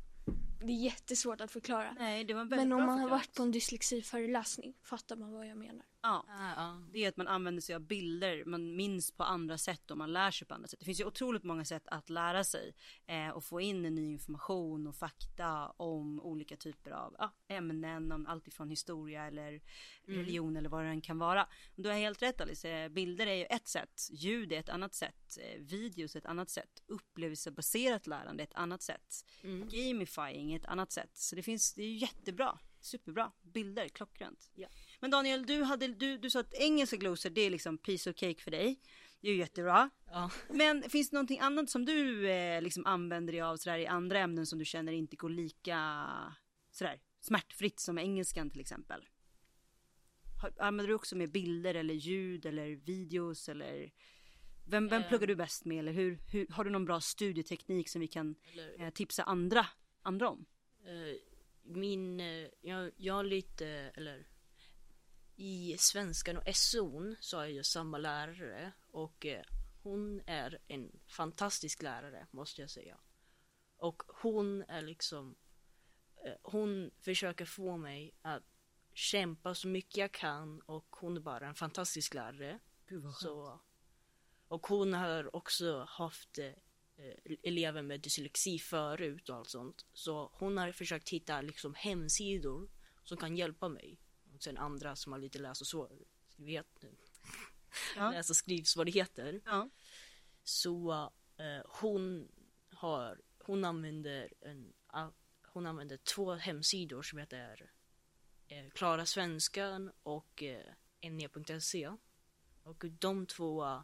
[0.60, 1.96] Det är jättesvårt att förklara.
[2.00, 5.58] Nej, det var Men om man har varit på en dyslexiföreläsning fattar man vad jag
[5.58, 5.86] menar.
[6.06, 6.26] Ja.
[6.30, 6.82] Ah, ah.
[6.92, 10.14] Det är att man använder sig av bilder, man minns på andra sätt och man
[10.14, 10.80] lär sig på andra sätt.
[10.80, 12.74] Det finns ju otroligt många sätt att lära sig
[13.06, 18.26] eh, och få in ny information och fakta om olika typer av ja, ämnen, om
[18.28, 19.62] allt ifrån historia eller
[20.08, 21.48] religion eller vad det än kan vara.
[21.76, 25.38] Du har helt rätt Alice, bilder är ju ett sätt, ljud är ett annat sätt,
[25.42, 29.70] eh, videos är ett annat sätt, upplevelsebaserat lärande är ett annat sätt, Mm.
[29.70, 31.18] gamifying är ett annat sätt.
[31.18, 34.52] Så det finns, det är ju jättebra, superbra, bilder, klockrent.
[34.56, 34.68] Ja.
[35.06, 38.16] Men Daniel, du, hade, du, du sa att engelska glosor det är liksom piece of
[38.16, 38.80] cake för dig.
[39.22, 39.90] Det är ju jättebra.
[40.06, 40.32] Ja.
[40.50, 44.20] Men finns det någonting annat som du eh, liksom använder dig av sådär i andra
[44.20, 46.08] ämnen som du känner inte går lika
[46.72, 49.08] sådär smärtfritt som engelskan till exempel?
[50.42, 53.92] Har, använder du också med bilder eller ljud eller videos eller
[54.68, 55.08] vem, vem Eh.
[55.08, 58.36] pluggar du bäst med eller hur, hur, har du någon bra studieteknik som vi kan
[58.80, 59.66] eh, tipsa andra,
[60.02, 60.46] andra om?
[60.86, 61.16] eh,
[61.64, 64.26] min, eh, jag, jag lite, eller
[65.36, 69.46] i svenskan och SO'n så har jag samma lärare och eh,
[69.84, 72.98] hon är en fantastisk lärare måste jag säga.
[73.78, 75.36] Och hon är liksom,
[76.26, 78.44] eh, hon försöker få mig att
[78.94, 82.60] kämpa så mycket jag kan och hon är bara en fantastisk lärare.
[82.88, 83.62] Gud Så,
[84.48, 86.54] och hon har också haft eh,
[87.44, 89.86] elever med dyslexi förut och allt sånt.
[89.94, 92.70] Så hon har försökt hitta liksom hemsidor
[93.04, 94.00] som kan hjälpa mig.
[94.36, 95.90] Och sen andra som har lite läs och så,
[96.36, 96.84] vet,
[97.96, 98.12] Ja.
[98.12, 99.42] läs och skrivsvårigheter.
[99.46, 99.70] Ja.
[100.44, 100.94] Så
[101.38, 102.32] eh, hon
[102.70, 104.74] har, hon använder en,
[105.48, 107.72] hon använder två hemsidor som heter
[108.48, 111.92] eh, Klara Svenskan och eh, ne.se.
[112.64, 113.84] Och de två,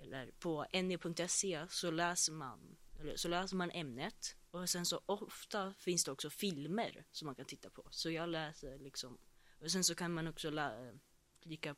[0.00, 2.76] eller på ne.se så läser man,
[3.16, 7.46] så läser man ämnet och sen så ofta finns det också filmer som man kan
[7.46, 7.88] titta på.
[7.90, 9.18] Så jag läser liksom,
[9.62, 10.98] och sen så kan man också lä-
[11.40, 11.74] klicka,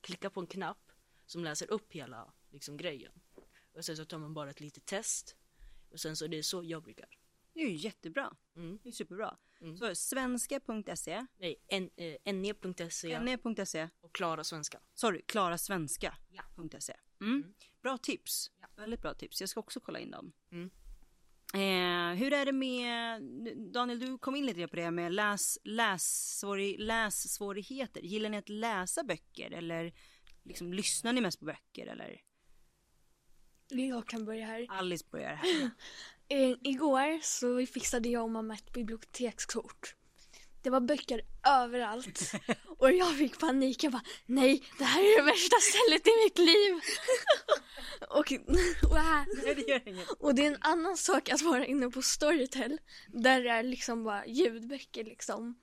[0.00, 0.92] klicka på en knapp
[1.26, 3.12] som läser upp hela liksom grejen.
[3.72, 5.36] Och sen så tar man bara ett litet test.
[5.90, 7.06] Och sen så det är så jag brukar
[7.54, 8.36] Det är ju jättebra.
[8.56, 8.78] Mm.
[8.82, 9.36] Det är superbra.
[9.60, 9.76] Mm.
[9.76, 14.80] Så svenska.se, Nej, en, eh, ne.se ne.se, och Klara Svenska.
[14.94, 16.94] sorry, klarasvenska.se.
[17.20, 17.32] Mm.
[17.34, 17.54] Mm.
[17.82, 18.50] Bra tips.
[18.60, 18.66] Ja.
[18.76, 19.40] Väldigt bra tips.
[19.40, 20.32] Jag ska också kolla in dem.
[21.54, 23.22] Eh, hur är det med,
[23.72, 28.00] Daniel du kom in lite på det med läs, lässvårig, lässvårigheter.
[28.00, 29.92] Gillar ni att läsa böcker eller
[30.44, 32.20] liksom lyssnar ni mest på böcker eller?
[33.68, 34.66] Jag kan börja här.
[34.68, 35.70] Alice börjar här.
[36.32, 39.94] Eh, igår så fixade jag och mamma ett bibliotekskort.
[40.62, 42.32] Det var böcker överallt.
[42.78, 43.84] Och jag fick panik.
[43.84, 46.80] Jag bara, nej, det här är det värsta stället i mitt liv.
[48.08, 48.32] och,
[48.90, 49.26] och, här,
[49.84, 52.78] Nej, och det är en annan sak att vara inne på Storytel.
[53.08, 55.54] Där det är liksom bara ljudböcker liksom.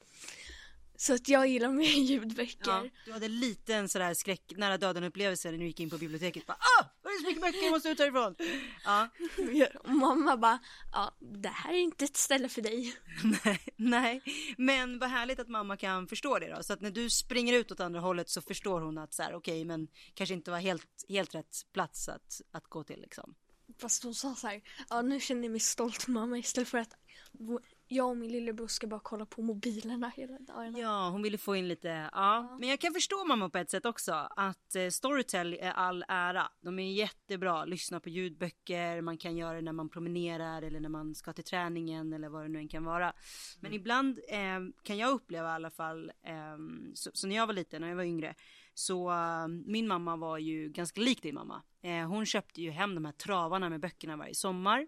[0.97, 2.57] Så att jag gillar mer ljudböcker.
[2.65, 5.97] Ja, du hade lite en sådär skräck, nära döden upplevelse när du gick in på
[5.97, 6.45] biblioteket.
[6.45, 8.35] Bara, ah, vad är det så mycket böcker, jag måste ut härifrån.
[8.83, 9.09] Ja,
[9.83, 10.59] Och mamma bara,
[10.91, 12.95] ja, det här är inte ett ställe för dig.
[13.43, 14.21] nej, nej,
[14.57, 16.63] men vad härligt att mamma kan förstå det då.
[16.63, 19.35] Så att när du springer ut åt andra hållet så förstår hon att så här,
[19.35, 23.35] okej, men kanske inte var helt, helt rätt plats att, att gå till liksom.
[23.79, 26.93] Fast hon sa så här, ja nu känner jag mig stolt mamma istället för att
[27.87, 30.79] jag och min lillebror ska bara kolla på mobilerna hela dagarna.
[30.79, 32.57] Ja, hon ville få in lite, ja.
[32.59, 34.13] Men jag kan förstå mamma på ett sätt också.
[34.35, 36.51] Att eh, Storytel är all ära.
[36.61, 37.65] De är jättebra.
[37.65, 41.43] Lyssna på ljudböcker, man kan göra det när man promenerar eller när man ska till
[41.43, 43.13] träningen eller vad det nu än kan vara.
[43.59, 46.57] Men ibland eh, kan jag uppleva i alla fall, eh,
[46.93, 48.35] så, så när jag var liten, när jag var yngre,
[48.73, 51.63] så eh, min mamma var ju ganska lik din mamma.
[51.81, 54.87] Eh, hon köpte ju hem de här travarna med böckerna varje sommar.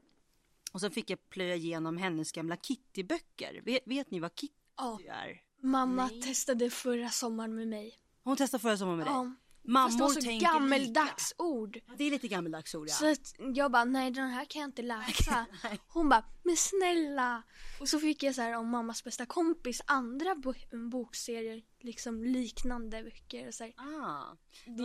[0.72, 3.62] Och så fick jag plöja igenom hennes gamla Kitty-böcker.
[3.66, 5.42] Vet, vet ni vad Kitty Ja, är?
[5.62, 6.22] mamma Nej.
[6.22, 8.00] testade förra sommaren med mig.
[8.24, 9.14] Hon testade förra sommaren med dig.
[9.14, 11.76] Ja, fast det Mammor var så tänker gammeldags ord.
[11.76, 11.94] lika.
[11.98, 12.94] Det är lite gammeldags ord ja.
[12.94, 15.46] Så att jag bara, nej den här kan jag inte läsa.
[15.88, 17.44] Hon bara, men snälla.
[17.80, 23.04] Och så fick jag så här om mammas bästa kompis andra bo- bokserier, liksom liknande
[23.04, 23.48] böcker.
[23.48, 23.74] Och så här.
[23.78, 24.36] Ah.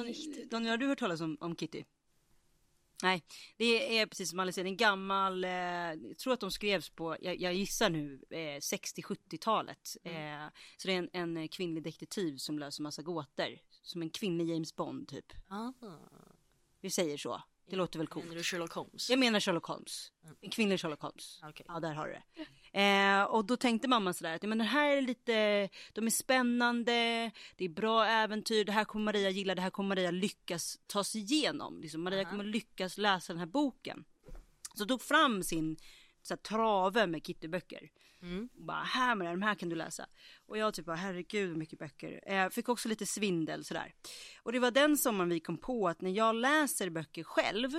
[0.04, 0.50] Typ.
[0.50, 1.84] Daniel, har du hört talas om, om Kitty?
[3.02, 3.24] Nej,
[3.56, 7.16] det är precis som Alice säger, en gammal, eh, jag tror att de skrevs på,
[7.20, 9.96] jag, jag gissar nu, eh, 60-70-talet.
[10.04, 10.12] Eh,
[10.76, 13.58] så det är en, en kvinnlig detektiv som löser massa gåtor.
[13.82, 15.32] Som en kvinnlig James Bond typ.
[15.48, 15.72] Ah.
[16.80, 17.42] Vi säger så.
[17.66, 18.24] Det låter väl coolt.
[18.24, 19.10] Menar du Sherlock Holmes?
[19.10, 20.12] Jag menar Sherlock Holmes.
[20.40, 21.40] En kvinnlig Sherlock Holmes.
[21.42, 21.66] Okej.
[21.68, 22.80] Ja, där har du det.
[22.80, 26.92] Eh, och då tänkte mamma sådär att men den här är lite, de är spännande,
[27.56, 31.04] det är bra äventyr, det här kommer Maria gilla, det här kommer Maria lyckas ta
[31.04, 31.80] sig igenom.
[31.80, 32.30] Liksom, Maria Aha.
[32.30, 34.04] kommer lyckas läsa den här boken.
[34.74, 35.76] Så tog fram sin
[36.22, 37.90] så här, trave med Kittyböcker.
[38.24, 38.48] Mm.
[38.56, 40.06] Och bara, här med det, de här kan du läsa.
[40.46, 42.20] Och jag typ bara, herregud vad mycket böcker.
[42.26, 43.94] Eh, fick också lite svindel sådär.
[44.42, 47.70] Och det var den sommaren vi kom på att när jag läser böcker själv,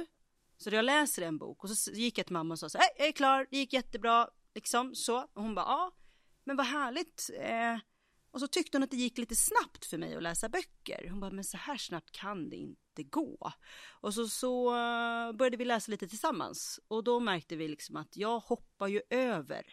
[0.58, 2.88] så jag läser en bok och så gick jag till mamma och sa så här,
[2.98, 5.18] jag är klar, det gick jättebra, liksom så.
[5.34, 5.92] Och hon bara, ja,
[6.44, 7.30] men vad härligt.
[7.40, 7.78] Eh,
[8.32, 11.10] och så tyckte hon att det gick lite snabbt för mig att läsa böcker.
[11.10, 13.52] Hon bara, men så här snabbt kan det inte gå.
[14.02, 16.80] Och så, så eh, började vi läsa lite tillsammans.
[16.88, 19.66] Och då märkte vi liksom att jag hoppar ju över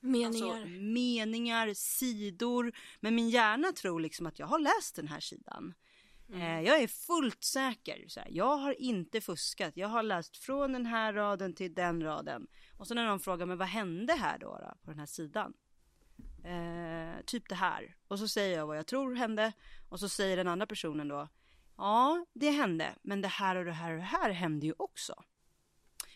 [0.00, 0.54] Meningar.
[0.54, 2.72] Alltså, meningar, sidor.
[3.00, 5.74] Men min hjärna tror liksom att jag har läst den här sidan.
[6.32, 8.04] Eh, jag är fullt säker.
[8.08, 9.76] Så jag har inte fuskat.
[9.76, 12.46] Jag har läst från den här raden till den raden.
[12.76, 15.52] Och så när någon frågar men vad hände här då, då på den här sidan?
[16.44, 17.96] Eh, typ det här.
[18.08, 19.52] Och så säger jag vad jag tror hände.
[19.88, 21.28] Och så säger den andra personen då.
[21.76, 22.94] Ja, det hände.
[23.02, 25.14] Men det här och det här och det här hände ju också.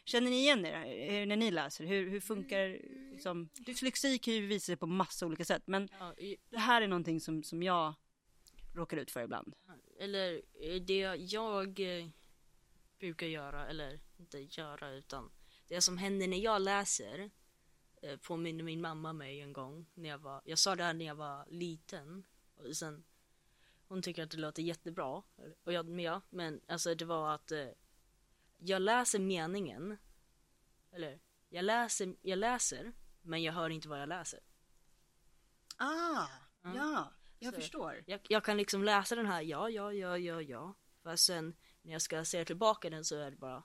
[0.05, 1.85] Känner ni igen er när ni läser?
[1.85, 2.79] Hur, hur funkar
[3.13, 5.89] liksom, dyslexi kan ju visa sig på massa olika sätt men
[6.51, 7.95] det här är någonting som, som jag
[8.75, 9.55] råkar ut för ibland.
[9.99, 12.09] eller eh, det jag eh,
[12.99, 15.31] brukar göra, eller inte göra utan
[15.69, 17.31] det som händer när jag läser
[18.03, 21.05] eh, påminner min mamma mig en gång när jag var, jag sa det här när
[21.05, 22.25] jag var liten
[22.57, 23.05] och sen
[23.89, 25.23] hon tycker att det låter jättebra
[25.65, 27.53] och jag med men alltså det var att
[28.65, 29.99] jag läser meningen
[30.93, 34.41] eller jag läser, jag läser men jag hör inte vad jag läser.
[35.77, 36.27] Ah,
[36.63, 38.05] ja, jag Så- förstår.
[38.07, 40.75] Jag, jag kan liksom läsa den här, ja, ja, ja, ja, ja.
[41.03, 43.63] Fast sen när jag ska se tillbaka den så är det bara,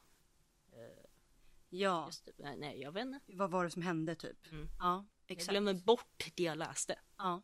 [1.71, 3.19] Ja, just nej, jag vet inte.
[3.27, 4.51] vad var det som hände typ?
[4.51, 4.69] Mm.
[4.79, 5.49] Ja, Jag exakt.
[5.51, 6.99] glömmer bort det jag läste.
[7.17, 7.41] Ja.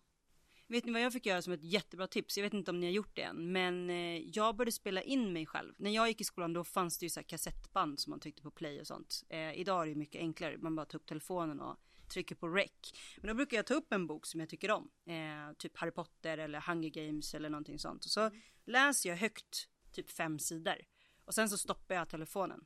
[0.68, 2.38] Vet ni vad jag fick göra som ett jättebra tips?
[2.38, 5.34] Jag vet inte om ni har gjort det än, men eh, jag började spela in
[5.34, 5.74] mig själv.
[5.78, 8.42] När jag gick i skolan då fanns det ju så här kassettband som man tryckte
[8.42, 9.24] på play och sånt.
[9.30, 11.78] Eh, idag är det ju mycket enklare, man bara tar upp telefonen och
[12.14, 12.72] trycker på rec.
[13.18, 15.92] Men då brukar jag ta upp en bok som jag tycker om, eh, typ Harry
[15.92, 18.06] Potter eller Hunger Games eller någonting sånt.
[18.06, 18.32] Och så
[18.66, 20.78] läser jag högt, typ fem sidor.
[21.26, 22.66] Och sen så stoppar jag telefonen.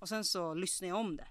[0.00, 1.28] Och sen så lyssnar jag om det.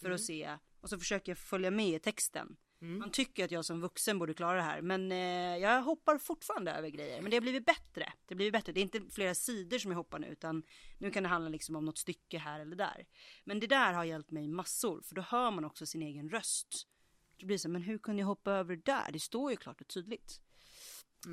[0.00, 2.56] För att se, och och så försöker jag följa med i texten.
[2.82, 2.98] Mm.
[2.98, 6.70] Man tycker att jag som vuxen borde klara det här men eh, jag hoppar fortfarande
[6.72, 7.22] över grejer.
[7.22, 8.12] Men det har blivit bättre.
[8.26, 8.72] Det har blivit bättre.
[8.72, 10.62] Det är inte flera sidor som jag hoppar nu utan
[10.98, 13.06] nu kan det handla liksom om något stycke här eller där.
[13.44, 16.86] Men det där har hjälpt mig massor för då hör man också sin egen röst.
[17.36, 19.12] Det blir så, men hur kunde jag hoppa över det där?
[19.12, 20.40] Det står ju klart och tydligt.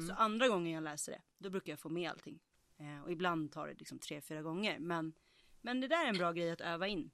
[0.08, 2.40] Så andra gången jag läser det, då brukar jag få med allting.
[2.80, 4.80] Eh, och ibland tar det liksom tre, fyra gånger.
[4.80, 5.14] Men,
[5.62, 7.12] men det där är en bra grej att öva in.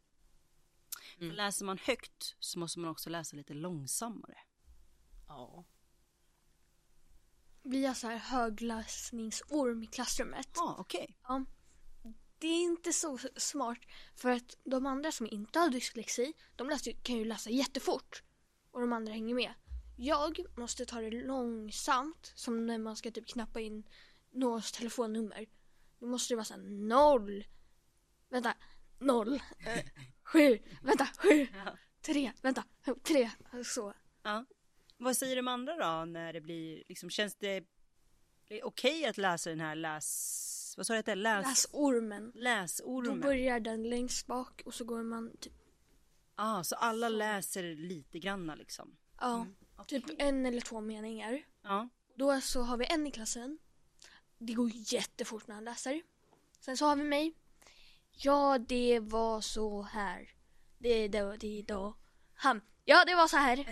[1.18, 4.38] För läser man högt så måste man också läsa lite långsammare.
[5.28, 5.66] Ja.
[7.64, 10.50] Vi har så här högläsningsorm i klassrummet.
[10.56, 11.18] Ja, okej.
[11.24, 11.46] Ja.
[12.40, 13.80] Det är inte så smart
[14.16, 18.24] för att de andra som inte har dyslexi, de läser, kan ju läsa jättefort
[18.72, 19.54] och de andra hänger med.
[19.98, 23.84] Jag måste ta det långsamt som när man ska typ knappa in
[24.32, 25.46] någons telefonnummer.
[26.00, 27.46] Då måste det vara såhär noll,
[28.30, 28.54] vänta,
[29.00, 29.34] noll,
[29.66, 29.86] eh,
[30.24, 31.78] sju, vänta, sju, Ja.
[32.02, 32.64] tre, vänta,
[33.04, 33.30] tre,
[33.66, 33.94] så.
[34.24, 34.46] Ja.
[34.98, 37.64] Vad säger de andra då när det blir, liksom känns det,
[38.64, 41.16] okej att läsa den här läs, vad sa du att det?
[41.16, 42.32] Läs, Läsormen.
[42.36, 43.22] Då läsormen?
[43.22, 45.54] börjar den längst bak och så går man typ,
[46.36, 48.98] ah, så alla läser lite granna liksom?
[49.20, 49.48] ja,
[49.88, 51.44] typ en eller två meningar.
[51.62, 51.90] Ja.
[52.16, 53.60] Då så har vi en i klassen.
[54.38, 56.02] Det går jättefort när han läser.
[56.60, 57.36] Sen så har vi mig.
[58.21, 60.29] Ja, det var så här.
[60.77, 61.95] Det då, det då.
[62.34, 62.62] Han.
[62.86, 63.65] Ja, det var så här.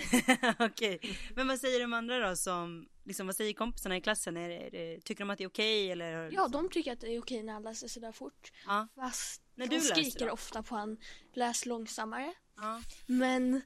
[0.65, 0.99] okej.
[1.36, 4.38] Men vad säger de andra då som, liksom vad säger kompisarna i klassen?
[4.38, 6.31] Är det, är det, tycker de att det är okej eller?
[6.31, 8.51] Ja, de tycker att det är okej när han läser sådär fort.
[8.65, 8.88] Ja.
[8.95, 10.31] Fast När de du läser skriker då?
[10.31, 10.97] ofta på han.
[11.33, 12.33] Läs långsammare.
[12.55, 12.81] Ja.
[13.05, 13.62] Men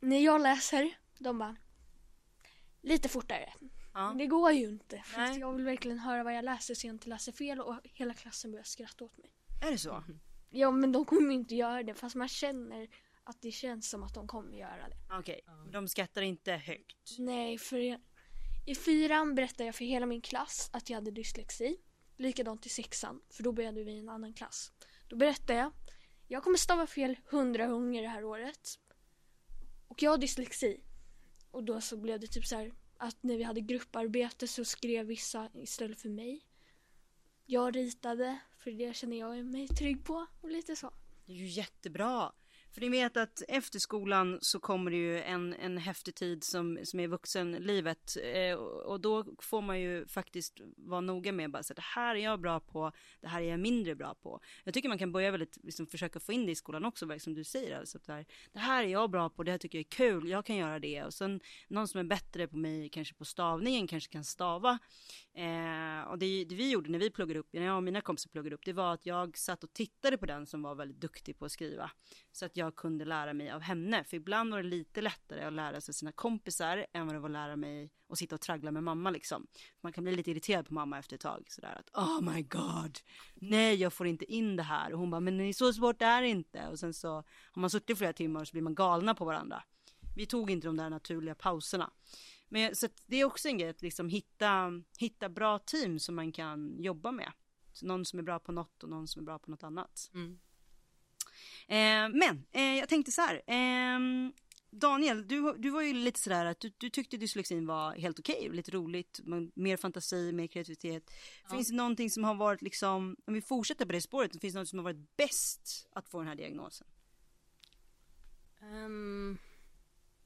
[0.00, 1.56] när jag läser, de bara.
[2.82, 3.52] Lite fortare.
[3.94, 4.14] ja.
[4.18, 5.02] Det går ju inte.
[5.06, 7.76] För att jag vill verkligen höra vad jag läser så jag inte läser fel och
[7.84, 9.32] hela klassen börjar skratta åt mig.
[9.62, 10.04] Är det så?
[10.50, 12.88] Ja men de kommer inte göra det fast man känner
[13.24, 14.96] att det känns som att de kommer göra det.
[15.18, 15.40] Okej,
[15.72, 17.18] de skrattar inte högt.
[17.18, 18.00] Nej för jag,
[18.66, 21.76] i fyran berättade jag för hela min klass att jag hade dyslexi.
[22.16, 24.72] Likadant i sexan för då började vi i en annan klass.
[25.08, 25.72] Då berättade jag,
[26.28, 28.78] jag kommer stava fel hundra gånger det här året.
[29.88, 30.80] Och jag har dyslexi.
[31.50, 35.06] Och då så blev det typ så här att när vi hade grupparbete så skrev
[35.06, 36.46] vissa istället för mig.
[37.46, 40.90] Jag ritade, för det känner jag mig trygg på och lite så.
[41.26, 42.32] Det är ju jättebra.
[42.72, 46.78] För ni vet att efter skolan så kommer det ju en, en häftig tid som,
[46.84, 48.16] som är vuxenlivet.
[48.22, 52.20] Eh, och då får man ju faktiskt vara noga med bara så det här är
[52.20, 54.40] jag bra på, det här är jag mindre bra på.
[54.64, 57.20] Jag tycker man kan börja väldigt, liksom försöka få in det i skolan också, verkligen
[57.20, 57.78] som du säger.
[57.78, 60.28] Alltså det, här, det här är jag bra på, det här tycker jag är kul,
[60.28, 61.04] jag kan göra det.
[61.04, 64.78] Och sen någon som är bättre på mig, kanske på stavningen, kanske kan stava.
[65.34, 68.30] Eh, och det, det vi gjorde när vi pluggade upp, när jag och mina kompisar
[68.30, 71.38] pluggade upp, det var att jag satt och tittade på den som var väldigt duktig
[71.38, 71.90] på att skriva.
[72.32, 74.04] Så att jag jag kunde lära mig av henne.
[74.04, 77.28] För ibland var det lite lättare att lära sig sina kompisar än vad det var
[77.28, 79.46] att lära mig att sitta och traggla med mamma liksom.
[79.80, 81.44] Man kan bli lite irriterad på mamma efter ett tag.
[81.48, 82.98] Sådär att oh my god,
[83.34, 84.92] nej jag får inte in det här.
[84.92, 86.68] Och hon bara, men det är så svårt är det inte.
[86.68, 87.08] Och sen så
[87.52, 89.62] har man suttit flera timmar och så blir man galna på varandra.
[90.16, 91.90] Vi tog inte de där naturliga pauserna.
[92.48, 96.14] Men så att det är också en grej att liksom hitta, hitta bra team som
[96.14, 97.32] man kan jobba med.
[97.72, 100.10] Så någon som är bra på något och någon som är bra på något annat.
[100.14, 100.38] Mm.
[101.68, 103.42] Eh, men eh, jag tänkte så här.
[103.46, 104.32] ehm,
[104.74, 108.48] Daniel, du, du var ju lite sådär att du, du tyckte dyslexin var helt okej,
[108.52, 109.20] lite roligt,
[109.54, 111.10] mer fantasi, mer kreativitet.
[111.50, 114.60] Finns det någonting som har varit liksom, om vi fortsätter på det spåret, finns det
[114.60, 116.86] något som har varit bäst att få den här diagnosen?
[118.62, 119.38] Ehm,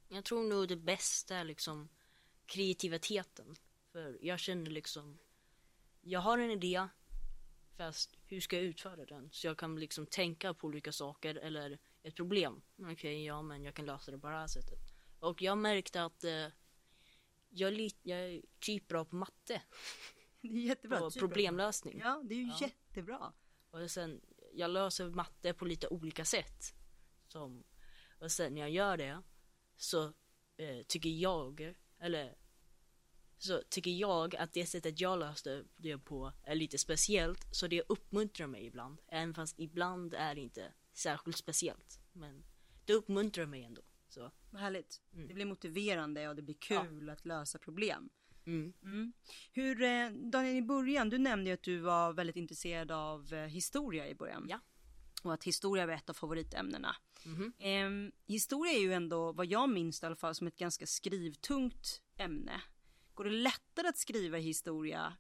[0.09, 1.89] jag tror nog det bästa är liksom
[2.47, 3.57] kreativiteten.
[3.93, 5.19] För jag känner liksom,
[6.01, 6.89] jag har en idé,
[7.77, 9.29] fast hur ska jag utföra den?
[9.33, 12.63] Så jag kan liksom tänka på olika saker eller ett problem.
[12.79, 14.79] Okej, ja men jag kan lösa det på det här sättet.
[15.21, 16.47] Och jag märkte att eh,
[17.49, 19.63] jag, är jag är typ bra på matte
[20.41, 21.11] Det är jättebra.
[21.11, 21.21] typ.
[21.21, 21.99] problemlösning.
[22.05, 22.59] Ja, det är ju Ja.
[22.61, 23.33] jättebra.
[23.71, 24.21] Och sen,
[24.53, 26.75] jag löser matte på lite olika sätt.
[27.29, 27.65] Som,
[28.21, 29.23] och sen när jag gör det
[29.77, 30.05] så
[30.57, 32.35] eh, tycker jag, eller
[33.39, 37.47] så tycker jag att det sättet jag löste det på är lite speciellt.
[37.51, 39.01] Så det uppmuntrar mig ibland.
[39.09, 41.99] Även fast ibland är det inte särskilt speciellt.
[42.13, 42.45] Men
[42.85, 43.83] det uppmuntrar mig ändå.
[44.09, 45.03] Så, Vad härligt.
[45.15, 45.29] Mm.
[45.29, 48.11] Det blir motiverande och det blir kul att lösa problem.
[48.45, 48.73] mm.
[48.83, 49.13] Mm.
[49.53, 53.47] Hur, eh, Daniel, i början, du nämnde ju att du var väldigt intresserad av eh,
[53.47, 54.47] historia i början.
[54.49, 54.61] Ja.
[55.23, 56.97] Och att historia var ett av favoritämnena.
[57.59, 62.03] Ehm, historia är ju ändå, vad jag minns i alla fall, som ett ganska skrivtungt
[62.17, 62.61] ämne.
[63.17, 65.17] Går det lättare att skriva historia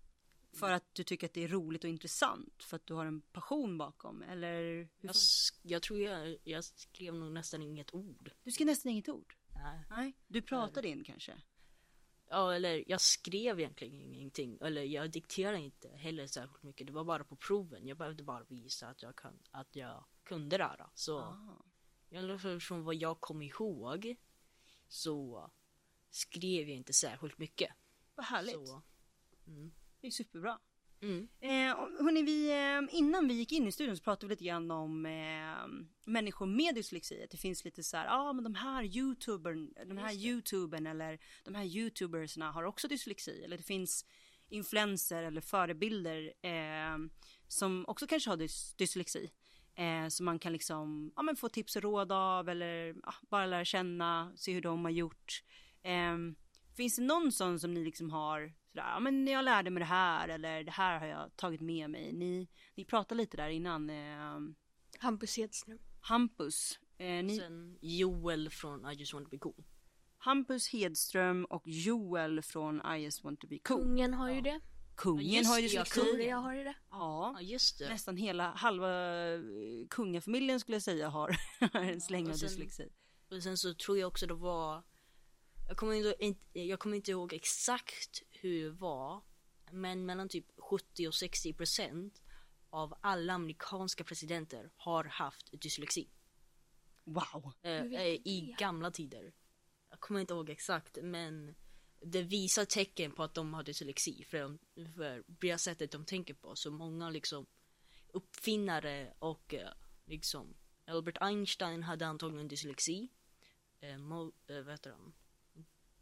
[0.52, 2.62] För att du tycker att det är roligt och intressant?
[2.62, 4.22] För att du har en passion bakom?
[4.22, 4.62] Eller?
[4.62, 5.14] Hur Jag,
[5.62, 8.30] jag tror jag, jag skrev nog nästan inget ord.
[8.44, 9.36] Du skrev nästan inget ord?
[9.54, 9.84] Nej.
[9.90, 10.16] Nej.
[10.26, 11.42] Du pratade in kanske?
[12.28, 14.58] Ja, eller jag skrev egentligen ingenting.
[14.60, 16.86] Eller jag dikterade inte heller särskilt mycket.
[16.86, 17.86] Det var bara på proven.
[17.86, 20.86] Jag behövde bara visa att jag, kan, att jag kunde det här.
[20.94, 21.64] Så Ah.
[22.10, 24.16] i alla fall från vad jag kom ihåg
[24.88, 25.50] så
[26.10, 27.70] skrev jag inte särskilt mycket.
[28.16, 28.68] Vad härligt.
[28.68, 28.82] Så,
[30.00, 30.58] Det är superbra.
[31.00, 31.28] mm.
[31.40, 34.70] Eh, hörni, vi, eh, innan vi gick in i studion så pratade vi lite grann
[34.70, 35.66] om eh,
[36.04, 37.22] människor med dyslexi.
[37.24, 40.86] Att det finns lite så här, ja ah, men de här youtubern, den här youtubern
[40.86, 43.44] eller de här youtubersna har också dyslexi.
[43.44, 44.04] Eller det finns
[44.48, 46.98] influenser eller förebilder eh,
[47.48, 49.30] som också kanske har dys dyslexi.
[49.74, 53.46] Eh, som man kan liksom, ja men få tips och råd av eller ja, bara
[53.46, 55.42] lära känna, se hur de har gjort.
[55.82, 56.16] Eh,
[56.76, 59.84] finns det någon sån som ni liksom har sådär, ja men jag lärde mig det
[59.86, 62.12] här eller det här har jag tagit med mig.
[62.12, 64.38] Ni, ni pratade lite där innan, eh,
[64.98, 65.78] Hampus Hedström.
[66.00, 66.78] Hampus.
[66.98, 69.64] Eh, ni, Sen Joel från I just want to be cool.
[70.18, 73.82] Hampus Hedström och Joel från I just want to be cool.
[73.82, 74.60] Kungen har ju det.
[74.96, 76.06] Kungen Ja, har ju det, kungen.
[76.06, 76.74] Victoria har ju det.
[76.90, 77.32] Ja.
[77.36, 77.88] Ja just det.
[77.88, 78.88] Nästan hela, halva
[79.34, 79.40] eh,
[79.90, 81.36] kungafamiljen skulle jag säga har
[81.72, 82.88] en släng av och sen- dyslexi.
[83.30, 84.82] Och sen så tror jag också det var
[85.68, 89.22] jag kommer, inte, jag kommer inte ihåg exakt hur det var
[89.70, 92.22] men mellan typ 70 och 60 procent
[92.70, 96.08] av alla amerikanska presidenter har haft dyslexi.
[97.04, 97.52] Wow.
[97.62, 99.32] Eh, eh, I gamla tider.
[99.90, 101.54] Jag kommer inte ihåg exakt men
[102.00, 104.58] det visar tecken på att de har dyslexi för, de,
[104.94, 106.56] för det sättet de tänker på.
[106.56, 107.46] Så många liksom
[108.08, 109.68] uppfinnare och eh,
[110.04, 110.54] liksom
[110.86, 113.08] Albert Einstein hade antagligen dyslexi.
[113.80, 115.12] Eh, Mo, eh, vad heter han?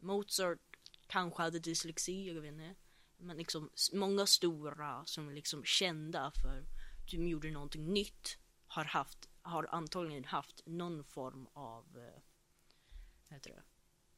[0.04, 0.58] Mozart
[1.06, 2.74] kanske hade dyslexi, jag vet inte.
[3.16, 8.84] Men liksom många stora som är liksom kända för att de gjorde någonting nytt har
[8.84, 12.20] haft, har antagligen haft någon form av, eh,
[13.28, 13.62] vad heter det?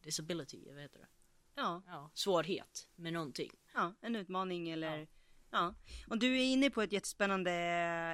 [0.03, 1.07] Disability, vad heter det?
[1.55, 3.51] Ja, Ja, svårighet med någonting.
[3.75, 5.09] ja, en utmaning eller
[5.51, 5.75] ja.
[6.11, 7.53] Och du är inne på ett jättespännande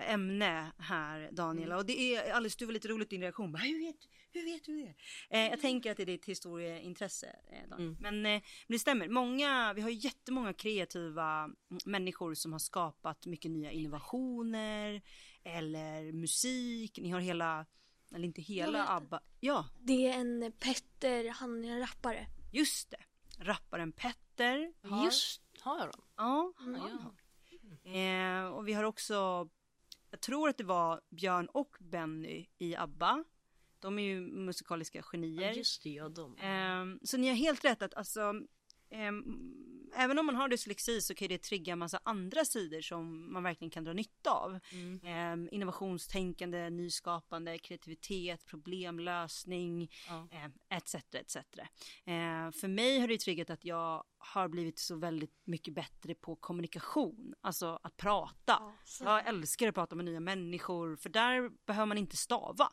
[0.06, 3.52] ämne här Daniela och det är alldeles, du var lite roligt din reaktion.
[3.52, 4.95] Bara, hur, vet, hur vet du det?
[5.31, 7.79] Eh, jag tänker att det är ditt historieintresse eh.
[7.79, 7.97] Mm.
[8.01, 12.59] Men, eh, men det stämmer, många, vi har ju jättemånga kreativa mm, människor som har
[12.59, 15.03] skapat mycket nya innovationer
[15.45, 16.99] eller musik.
[17.03, 17.66] Ni har hela,
[18.14, 18.87] eller inte hela.
[18.87, 19.21] ABBA.
[19.40, 22.27] Ja, Det är en Petter, han är en rappare.
[22.53, 23.01] just det.
[23.38, 25.05] Rapparen Petter har.
[25.05, 26.03] Just, har jag dem?
[26.16, 27.14] Ja, han ja.
[27.90, 29.49] Eh, och vi har också,
[30.11, 33.25] jag tror att det var Björn och Benny i ABBA.
[33.83, 35.53] De är ju musikaliska Ja, genier.
[35.53, 36.37] just det, ja de.
[36.38, 38.33] Ehm, så ni har helt rätt att alltså,
[38.90, 39.25] ehm,
[39.95, 43.42] även om man har dyslexi så kan det trigga en massa andra sidor som man
[43.42, 44.59] verkligen kan dra nytta av.
[44.73, 45.01] Mm.
[45.05, 50.29] Ehm, innovationstänkande, nyskapande, kreativitet, problemlösning, Ja.
[50.68, 50.95] etc.
[51.14, 51.37] etc.
[51.37, 56.37] Eh, för mig har det triggat att jag har blivit så väldigt mycket bättre på
[56.37, 58.73] kommunikation, alltså att prata.
[58.85, 62.68] så- Jag älskar att prata med nya människor för där behöver man inte stava.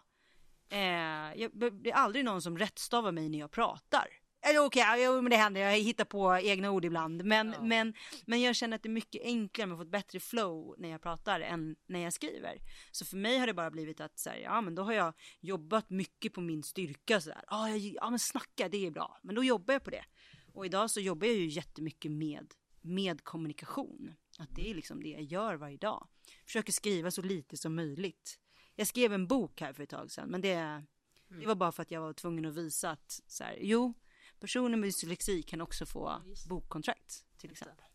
[0.69, 1.51] Eh, jag,
[1.83, 4.07] det är aldrig någon som rättstavar mig när jag pratar.
[4.41, 7.25] Eller okej, okay, men det händer, jag hittar på egna ord ibland.
[7.25, 7.63] Men, Ja.
[7.63, 7.93] men,
[8.25, 11.01] men jag känner att det är mycket enklare, man får ett bättre flow när jag
[11.01, 12.57] pratar än när jag skriver.
[12.91, 15.13] Så för mig har det bara blivit att så här, ja men då har jag
[15.39, 17.43] jobbat mycket på min styrka så här.
[17.47, 19.19] Ja, jag, ja men snacka, det är bra.
[19.23, 20.05] Men då jobbar jag på det.
[20.53, 24.13] Och idag så jobbar jag ju jättemycket med, med kommunikation.
[24.37, 26.07] Att det är liksom det jag gör varje dag.
[26.45, 28.39] Försöker skriva så lite som möjligt.
[28.79, 30.83] Jag skrev en bok här för ett tag sedan, men det,
[31.27, 33.93] det var bara för att jag var tvungen att visa att så här, jo,
[34.39, 37.85] personer med dyslexi kan också få Just bokkontrakt till exempel.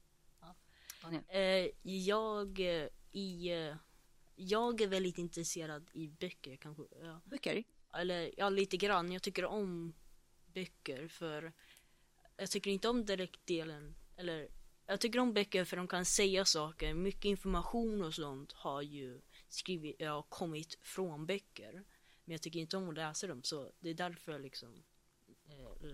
[0.40, 0.54] Ja.
[1.28, 3.76] Eh, jag, eh, i, eh,
[4.36, 6.82] jag är väldigt intresserad i böcker kanske.
[7.02, 7.20] Ja.
[7.24, 7.64] Böcker?
[7.94, 9.12] Eller ja, lite grann.
[9.12, 9.94] Jag tycker om
[10.46, 11.52] böcker för
[12.36, 13.94] jag tycker inte om direktdelen.
[14.16, 14.48] Eller
[14.86, 16.94] jag tycker om böcker för de kan säga saker.
[16.94, 19.20] Mycket information och sånt har ju
[19.54, 21.72] skrivit, ja, kommit från böcker.
[22.24, 24.84] Men jag tycker inte om att läsa dem så det är därför jag liksom
[25.48, 25.90] eh,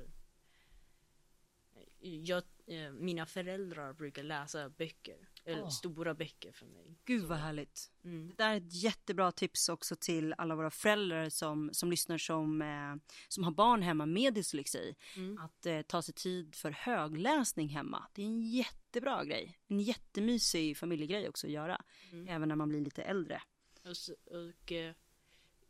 [1.77, 5.29] eh, jag, eh, mina föräldrar brukar läsa böcker.
[5.59, 5.69] Åh.
[5.69, 6.99] stora böcker för mig.
[7.05, 7.91] Gud vad härligt.
[8.05, 8.29] Mm.
[8.29, 12.63] Det där är ett jättebra tips också till alla våra föräldrar som, som lyssnar som,
[12.63, 14.95] eh, som har barn hemma med dyslexi.
[15.17, 15.39] Mm.
[15.39, 18.07] Att eh, ta sig tid för högläsning hemma.
[18.15, 19.59] Det är en jättebra grej.
[19.69, 21.83] En jättemysig familjegrej också att göra.
[22.13, 22.29] Mm.
[22.29, 23.43] Även när man blir lite äldre.
[23.85, 24.95] Och, så, och eh,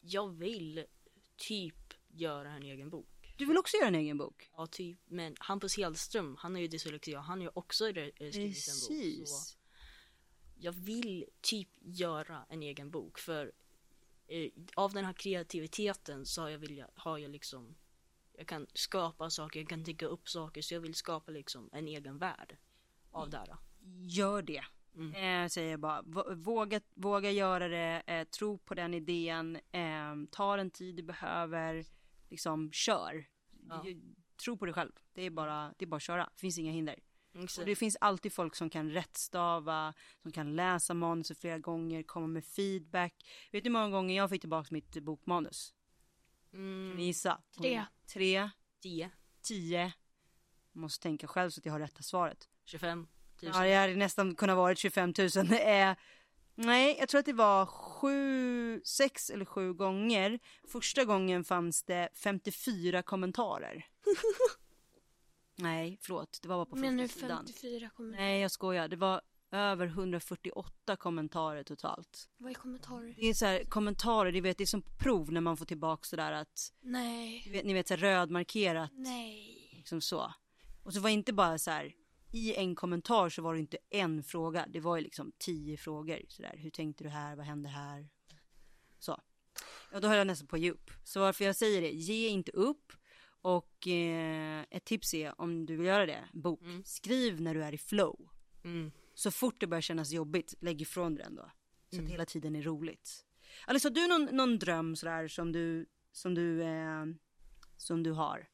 [0.00, 0.84] jag vill
[1.36, 3.34] typ göra en egen bok.
[3.36, 4.50] Du vill också göra en egen bok?
[4.56, 4.98] Ja, typ.
[5.06, 8.56] Men Hampus Hedström, han har ju dyslexi och han har ju också skrivit en bok.
[8.56, 9.58] Så Precis.
[10.60, 13.52] Jag vill typ göra en egen bok för
[14.26, 17.76] eh, av den här kreativiteten så har jag, vilja, har jag liksom
[18.40, 21.88] jag kan skapa saker, jag kan tänka upp saker så jag vill skapa liksom en
[21.88, 22.56] egen värld
[23.10, 23.56] av det här.
[24.00, 24.64] Gör det.
[24.94, 25.44] Mm.
[25.44, 26.02] Eh, säger jag bara.
[26.34, 31.84] Våga, våga göra det, eh, tro på den idén, eh, ta den tid du behöver,
[32.28, 33.28] liksom kör.
[33.68, 33.84] Ja.
[34.44, 34.92] Tro på dig själv.
[35.12, 36.24] Det är bara, det är bara att köra.
[36.34, 36.98] Det finns inga hinder.
[37.34, 42.02] Mm, Och det finns alltid folk som kan rättstava, som kan läsa manuset flera gånger,
[42.02, 43.14] komma med feedback.
[43.52, 45.74] Vet du hur många gånger jag fick tillbaka mitt bokmanus?
[46.50, 47.40] Kan ni mm, gissa?
[47.58, 47.84] Tre.
[48.12, 48.50] Tre,
[48.82, 49.10] 10,
[49.42, 49.92] tio.
[50.72, 52.48] Jag måste tänka själv så att jag har rätta svaret.
[52.64, 52.98] 25
[53.42, 53.52] 000.
[53.54, 55.28] Ja, det hade nästan kunnat vara 25 000.
[55.52, 55.94] Eh,
[56.54, 60.38] nej, jag tror att det var sju, sex eller sju gånger.
[60.68, 63.86] Första gången fanns det 54 kommentarer.
[65.62, 66.38] nej, förlåt.
[66.42, 67.46] Det var bara på Men nu första sidan.
[67.46, 68.16] 54 kommer.
[68.16, 68.88] Nej, jag skojar.
[68.88, 69.20] Det var
[69.52, 72.28] över 148 kommentarer totalt.
[72.36, 73.14] Vad är kommentarer?
[73.16, 76.04] Det är så här, kommentarer, det vet, det är som prov när man får tillbaka
[76.04, 77.42] sådär att, Nej.
[77.46, 79.72] ni vet, ni vet så här, rödmarkerat, Nej.
[79.76, 80.32] liksom så.
[80.82, 81.94] Och så var det inte bara så här,
[82.32, 86.20] i en kommentar så var det inte en fråga, det var ju liksom tio frågor
[86.28, 86.56] sådär.
[86.56, 88.08] Hur tänkte du här, vad hände här?
[88.98, 89.20] Så.
[89.92, 90.90] Och då höll jag nästan på att ge upp.
[91.04, 92.92] Så varför jag säger det, ge inte upp.
[93.42, 96.84] Och eh, ett tips är om du vill göra det, bok, Mm.
[96.84, 98.28] skriv när du är i flow.
[98.64, 98.92] Mm.
[99.14, 101.50] Så fort det börjar kännas jobbigt, lägg ifrån dig den då.
[101.90, 102.06] Så Mm.
[102.06, 103.26] att hela tiden är roligt.
[103.66, 107.04] Alice, har du någon, någon dröm sådär som du, som du, eh,
[107.76, 108.48] som du har?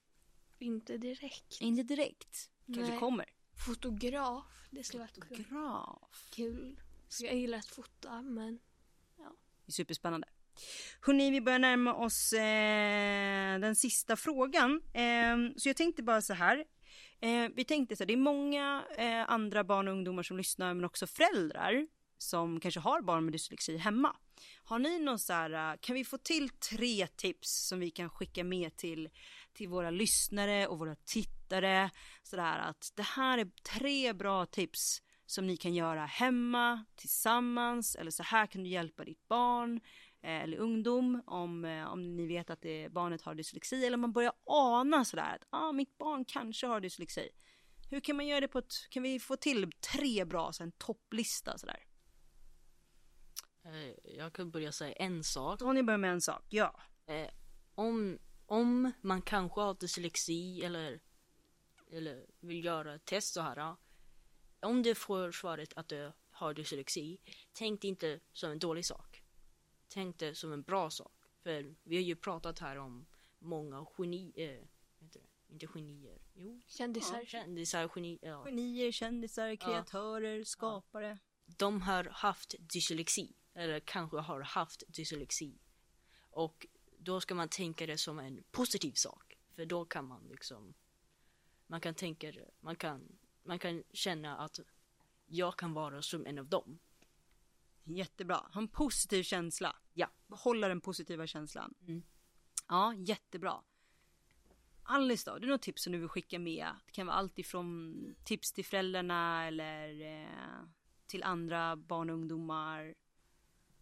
[0.58, 1.60] Inte direkt.
[1.60, 2.50] Inte direkt.
[2.66, 2.98] Kanske Nej.
[2.98, 3.26] kommer.
[3.66, 4.44] Fotograf.
[4.70, 5.44] Det skulle varit kul.
[5.50, 6.28] Graf.
[6.30, 6.80] kul.
[7.20, 8.58] Jag gillar att fota men
[9.16, 10.28] Det är superspännande.
[11.00, 14.80] Hörni, vi börjar närma oss eh, den sista frågan.
[14.94, 16.64] Eh, så jag tänkte bara så här.
[17.20, 20.74] Eh, vi tänkte så här, det är många eh, andra barn och ungdomar som lyssnar
[20.74, 21.86] men också föräldrar
[22.18, 24.16] som kanske har barn med dyslexi hemma.
[24.64, 28.10] Har ni någon så här, eh, kan vi få till tre tips som vi kan
[28.10, 29.08] skicka med till,
[29.52, 31.90] till våra lyssnare och våra tittare?
[32.22, 38.10] Sådär att det här är tre bra tips som ni kan göra hemma tillsammans eller
[38.10, 39.80] så här kan du hjälpa ditt barn
[40.30, 44.12] eller ungdom om, eh, om ni vet att det, barnet har dyslexi eller om man
[44.12, 47.28] börjar ana sådär att ah, mitt barn kanske har dyslexi.
[47.90, 50.72] Hur kan man göra det på ett, kan vi få till tre bra, så en
[50.72, 51.84] topplista sådär?
[53.64, 55.58] Eh, Jag kan börja säga en sak.
[55.58, 56.80] Tony börjar med en sak, ja.
[57.06, 57.30] Eh,
[57.74, 61.00] om, om man kanske har dyslexi eller,
[61.92, 63.76] eller vill göra ett test så här.
[64.60, 67.18] Om du får svaret att du har dyslexi,
[67.52, 69.15] tänk det inte som en dålig sak.
[69.88, 71.12] Tänk det som en bra sak.
[71.42, 73.06] För vi har ju pratat här om
[73.38, 74.66] många geni, eh,
[74.98, 75.20] det?
[75.48, 77.24] inte genier, jo, kändisar.
[77.24, 78.44] kändisar, geni, ja.
[78.44, 81.18] Genier, kändisar, kreatörer, skapare.
[81.46, 85.58] de har haft dyslexi eller kanske har haft dyslexi
[86.30, 86.66] och
[86.98, 90.74] då ska man tänka det som en positiv sak för då kan man liksom
[91.66, 94.60] man kan tänka det, man kan man kan känna att
[95.26, 96.78] jag kan vara som en av dem
[97.86, 99.76] Jättebra, ha en positiv känsla.
[99.94, 100.10] Ja.
[100.26, 101.74] Behålla den positiva känslan.
[101.88, 102.02] Mm.
[102.68, 103.54] Ja, jättebra.
[104.82, 106.66] Alice då, har du något tips som du vill skicka med?
[106.86, 110.68] Det kan vara allt ifrån tips till föräldrarna eller eh,
[111.06, 112.94] till andra barn och ungdomar.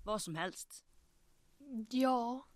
[0.04, 0.84] Vad som helst.
[1.90, 2.46] Ja.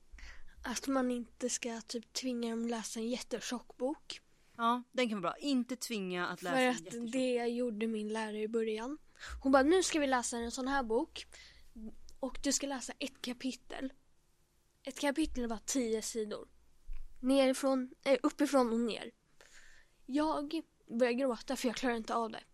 [0.64, 4.20] Att man inte ska typ tvinga dem läsa en jättetjock bok.
[4.56, 5.38] Ja, den kan vara bra.
[5.40, 8.98] Inte tvinga att läsa För en att jättetjock- det gjorde min lärare i början.
[9.42, 11.26] Hon bara, nu ska vi läsa en sån här bok.
[12.20, 13.92] Och du ska läsa ett kapitel.
[14.82, 16.48] Ett kapitel var tio sidor.
[17.20, 19.10] Nerifrån, eh, uppifrån och ner.
[20.06, 20.62] Jag
[20.98, 22.44] började gråta för jag klarar inte av det.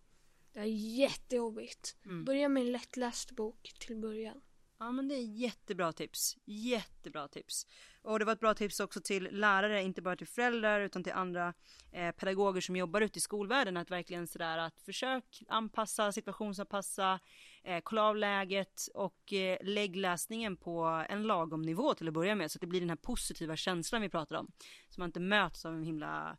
[0.53, 0.65] Det är
[0.99, 1.95] jättejobbigt.
[2.05, 2.25] Mm.
[2.25, 4.41] Börja med en lättläst bok till början.
[4.77, 6.37] Ja men det är jättebra tips.
[6.45, 7.67] Jättebra tips.
[8.05, 11.13] Och det var ett bra tips också till lärare, inte bara till föräldrar utan till
[11.13, 11.53] andra
[11.91, 13.77] eh, pedagoger som jobbar ute i skolvärlden.
[13.77, 17.19] Att verkligen sådär att försök anpassa, situationsanpassa,
[17.63, 22.35] eh, kolla av läget och eh, lägg läsningen på en lagom nivå till att börja
[22.35, 22.51] med.
[22.51, 24.51] Så att det blir den här positiva känslan vi pratar om.
[24.89, 26.37] Så man inte möts av en himla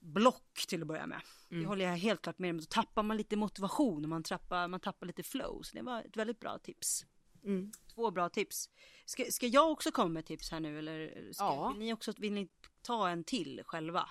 [0.00, 1.20] block till att börja med.
[1.48, 2.60] Det håller jag helt klart med om.
[2.60, 5.62] Så tappar man lite motivation och man tappar, man tappar lite flow.
[5.62, 7.06] Så det var ett väldigt bra tips.
[7.46, 7.72] Mm.
[7.94, 8.70] Två bra tips.
[9.04, 11.68] Ska, ska jag också komma med tips här nu eller ska, Ja.
[11.68, 12.48] vill ni också vill ni
[12.82, 14.10] ta en till själva?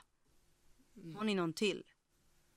[0.98, 1.16] Mm.
[1.16, 1.84] Har ni någon till?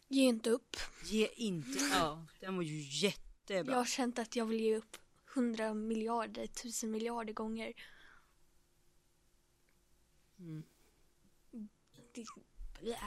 [0.09, 0.77] Ge inte upp.
[1.05, 2.27] Ge inte ja.
[2.41, 3.73] Den var ju jättebra.
[3.73, 4.97] Jag har känt att jag vill ge upp
[5.35, 7.73] hundra miljarder, tusen miljarder gånger.
[10.39, 10.63] Mm.
[12.15, 12.25] Det,
[12.81, 12.99] blä.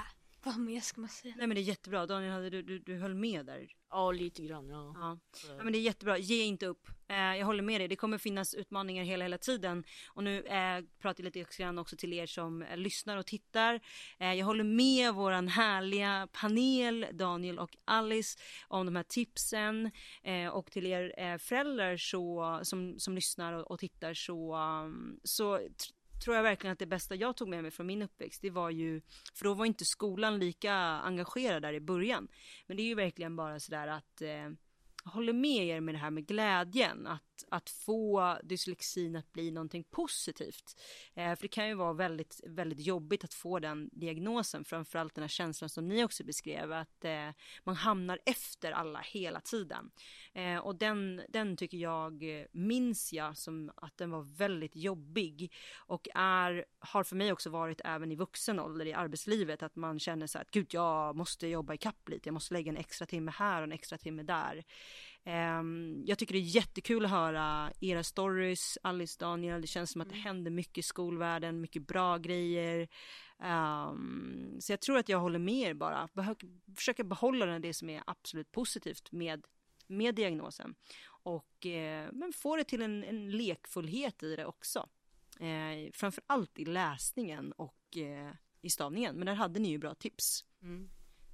[0.46, 1.34] Vad mer ska man säga?
[1.38, 2.06] Nej men det är jättebra.
[2.06, 3.68] Daniel, hade du, du, du höll med där.
[3.90, 4.70] Ja, lite grann.
[4.70, 4.94] Ja.
[4.96, 5.18] Ja.
[5.58, 6.18] Ja men det är jättebra.
[6.18, 6.88] Ge inte upp.
[7.08, 7.88] Eh, jag håller med dig.
[7.88, 9.84] Det kommer finnas utmaningar hela, hela tiden.
[10.08, 13.80] Och nu eh, pratar jag lite grann också till er som eh, lyssnar och tittar.
[14.20, 19.92] Eh, jag håller med våran härliga panel, Daniel och Alice, om de här tipsen.
[20.24, 25.20] Eh, och till er eh, föräldrar så, som, som lyssnar och, och tittar så, um,
[25.24, 25.60] så
[26.24, 28.70] tror jag verkligen att det bästa jag tog med mig från min uppväxt, det var
[28.70, 29.02] ju,
[29.34, 32.28] för då var inte skolan lika engagerad där i början.
[32.68, 34.50] Men det är ju verkligen bara sådär att eh,
[35.04, 39.52] jag håller med er med det här med glädjen, att, att få dyslexin att bli
[39.52, 40.82] någonting positivt.
[41.14, 45.24] Eh, för det kan ju vara väldigt, väldigt jobbigt att få den diagnosen, framförallt den
[45.24, 47.30] här känslan som ni också beskrev, att eh,
[47.64, 49.92] man hamnar efter alla hela tiden.
[50.34, 55.54] Eh, och den, den tycker jag, eh, minns jag som att den var väldigt jobbig
[55.78, 60.00] och är, har för mig också varit även i vuxen ålder i arbetslivet, att man
[60.00, 63.06] känner så här att gud, jag måste jobba ikapp lite, jag måste lägga en extra
[63.06, 64.64] timme här och en extra timme där.
[65.24, 70.02] Ehm, jag tycker det är jättekul att höra era stories, Alice, Daniel, det känns som
[70.02, 72.88] att det händer mycket i skolvärlden, mycket bra grejer.
[73.40, 76.10] Ehm, så jag tror att jag håller med er bara,
[76.78, 79.46] försöka behålla det som är absolut positivt med,
[79.88, 80.76] med diagnosen.
[81.24, 84.90] Och eh, men få det till en, en lekfullhet i det också.
[85.40, 89.96] Eh, framför allt i läsningen och eh, i stavningen, men där hade ni ju bra
[89.96, 90.90] tips mm.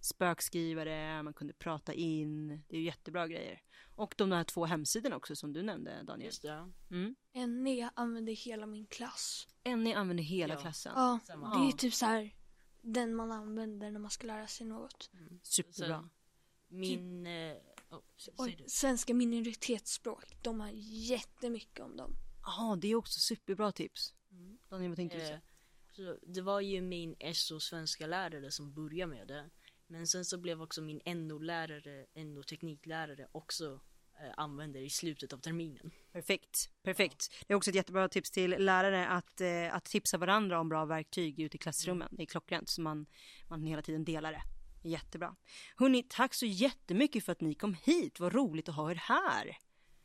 [0.07, 3.61] Spökskrivare, man kunde prata in, det är ju jättebra grejer.
[3.95, 6.25] Och de här två hemsidorna också som du nämnde Daniel.
[6.25, 6.71] Just det.
[6.91, 7.15] Mm.
[7.63, 9.47] NE använder hela min klass.
[9.63, 10.59] En använder hela Ja.
[10.59, 10.91] klassen.
[10.95, 11.57] Ja, Samma.
[11.59, 12.35] det är typ så här
[12.81, 15.09] den man använder när man ska lära sig något.
[15.43, 15.87] Superbra.
[15.99, 16.09] Sen,
[16.79, 17.27] min...
[17.27, 17.55] Eh,
[17.89, 17.99] oh,
[18.37, 18.63] Och du.
[18.67, 20.69] svenska minoritetsspråk, de har
[21.09, 22.15] jättemycket om dem.
[22.45, 24.13] Ja, det är också superbra tips.
[24.31, 24.57] Mm.
[24.69, 25.41] Daniel, vad tänkte du Eh, säga?
[25.91, 29.49] så det var ju min SO svenska lärare som började med det.
[29.87, 33.79] Men sen så blev också min NO-lärare, NO-tekniklärare också
[34.19, 35.91] eh, använder i slutet av terminen.
[36.11, 37.45] Perfekt, perfekt.
[37.47, 40.85] Det är också ett jättebra tips till lärare att, eh, att tipsa varandra om bra
[40.85, 42.07] verktyg ute i klassrummen.
[42.11, 43.05] Det är klockrent så man,
[43.49, 44.41] man hela tiden delar det.
[44.89, 45.35] Jättebra.
[45.75, 48.19] Hörni, tack så jättemycket för att ni kom hit.
[48.19, 49.57] Vad roligt att ha er här.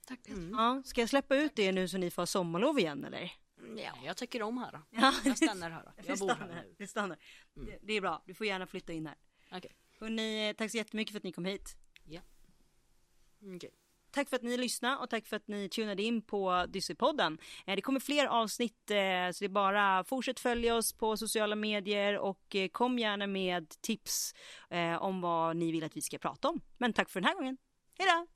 [0.07, 0.20] Tack.
[0.53, 3.33] Ja, ska jag släppa ut er nu så ni får sommarlov igen eller?
[3.76, 4.80] Ja, jag tycker om här.
[4.91, 5.93] Ja, Jag stannar här.
[6.07, 6.55] Jag bor här stannar.
[6.55, 6.74] nu.
[6.78, 7.18] Vi stannar.
[7.55, 8.22] Det, det är bra.
[8.26, 9.16] Du får gärna flytta in här.
[9.57, 9.70] Okej.
[10.00, 11.76] Hörni, tack så jättemycket för att ni kom hit.
[13.57, 13.70] Okej.
[14.11, 17.38] Tack för att ni lyssnade och tack för att ni tunade in på Dyssepodden.
[17.66, 18.96] Eh, Det kommer fler avsnitt eh,
[19.32, 23.68] så det är bara fortsätt följa oss på sociala medier och eh, kom gärna med
[23.80, 24.34] tips
[24.70, 26.61] eh, om vad ni vill att vi ska prata om.
[26.78, 27.57] Men tack för den här gången.
[27.98, 28.26] Hej då!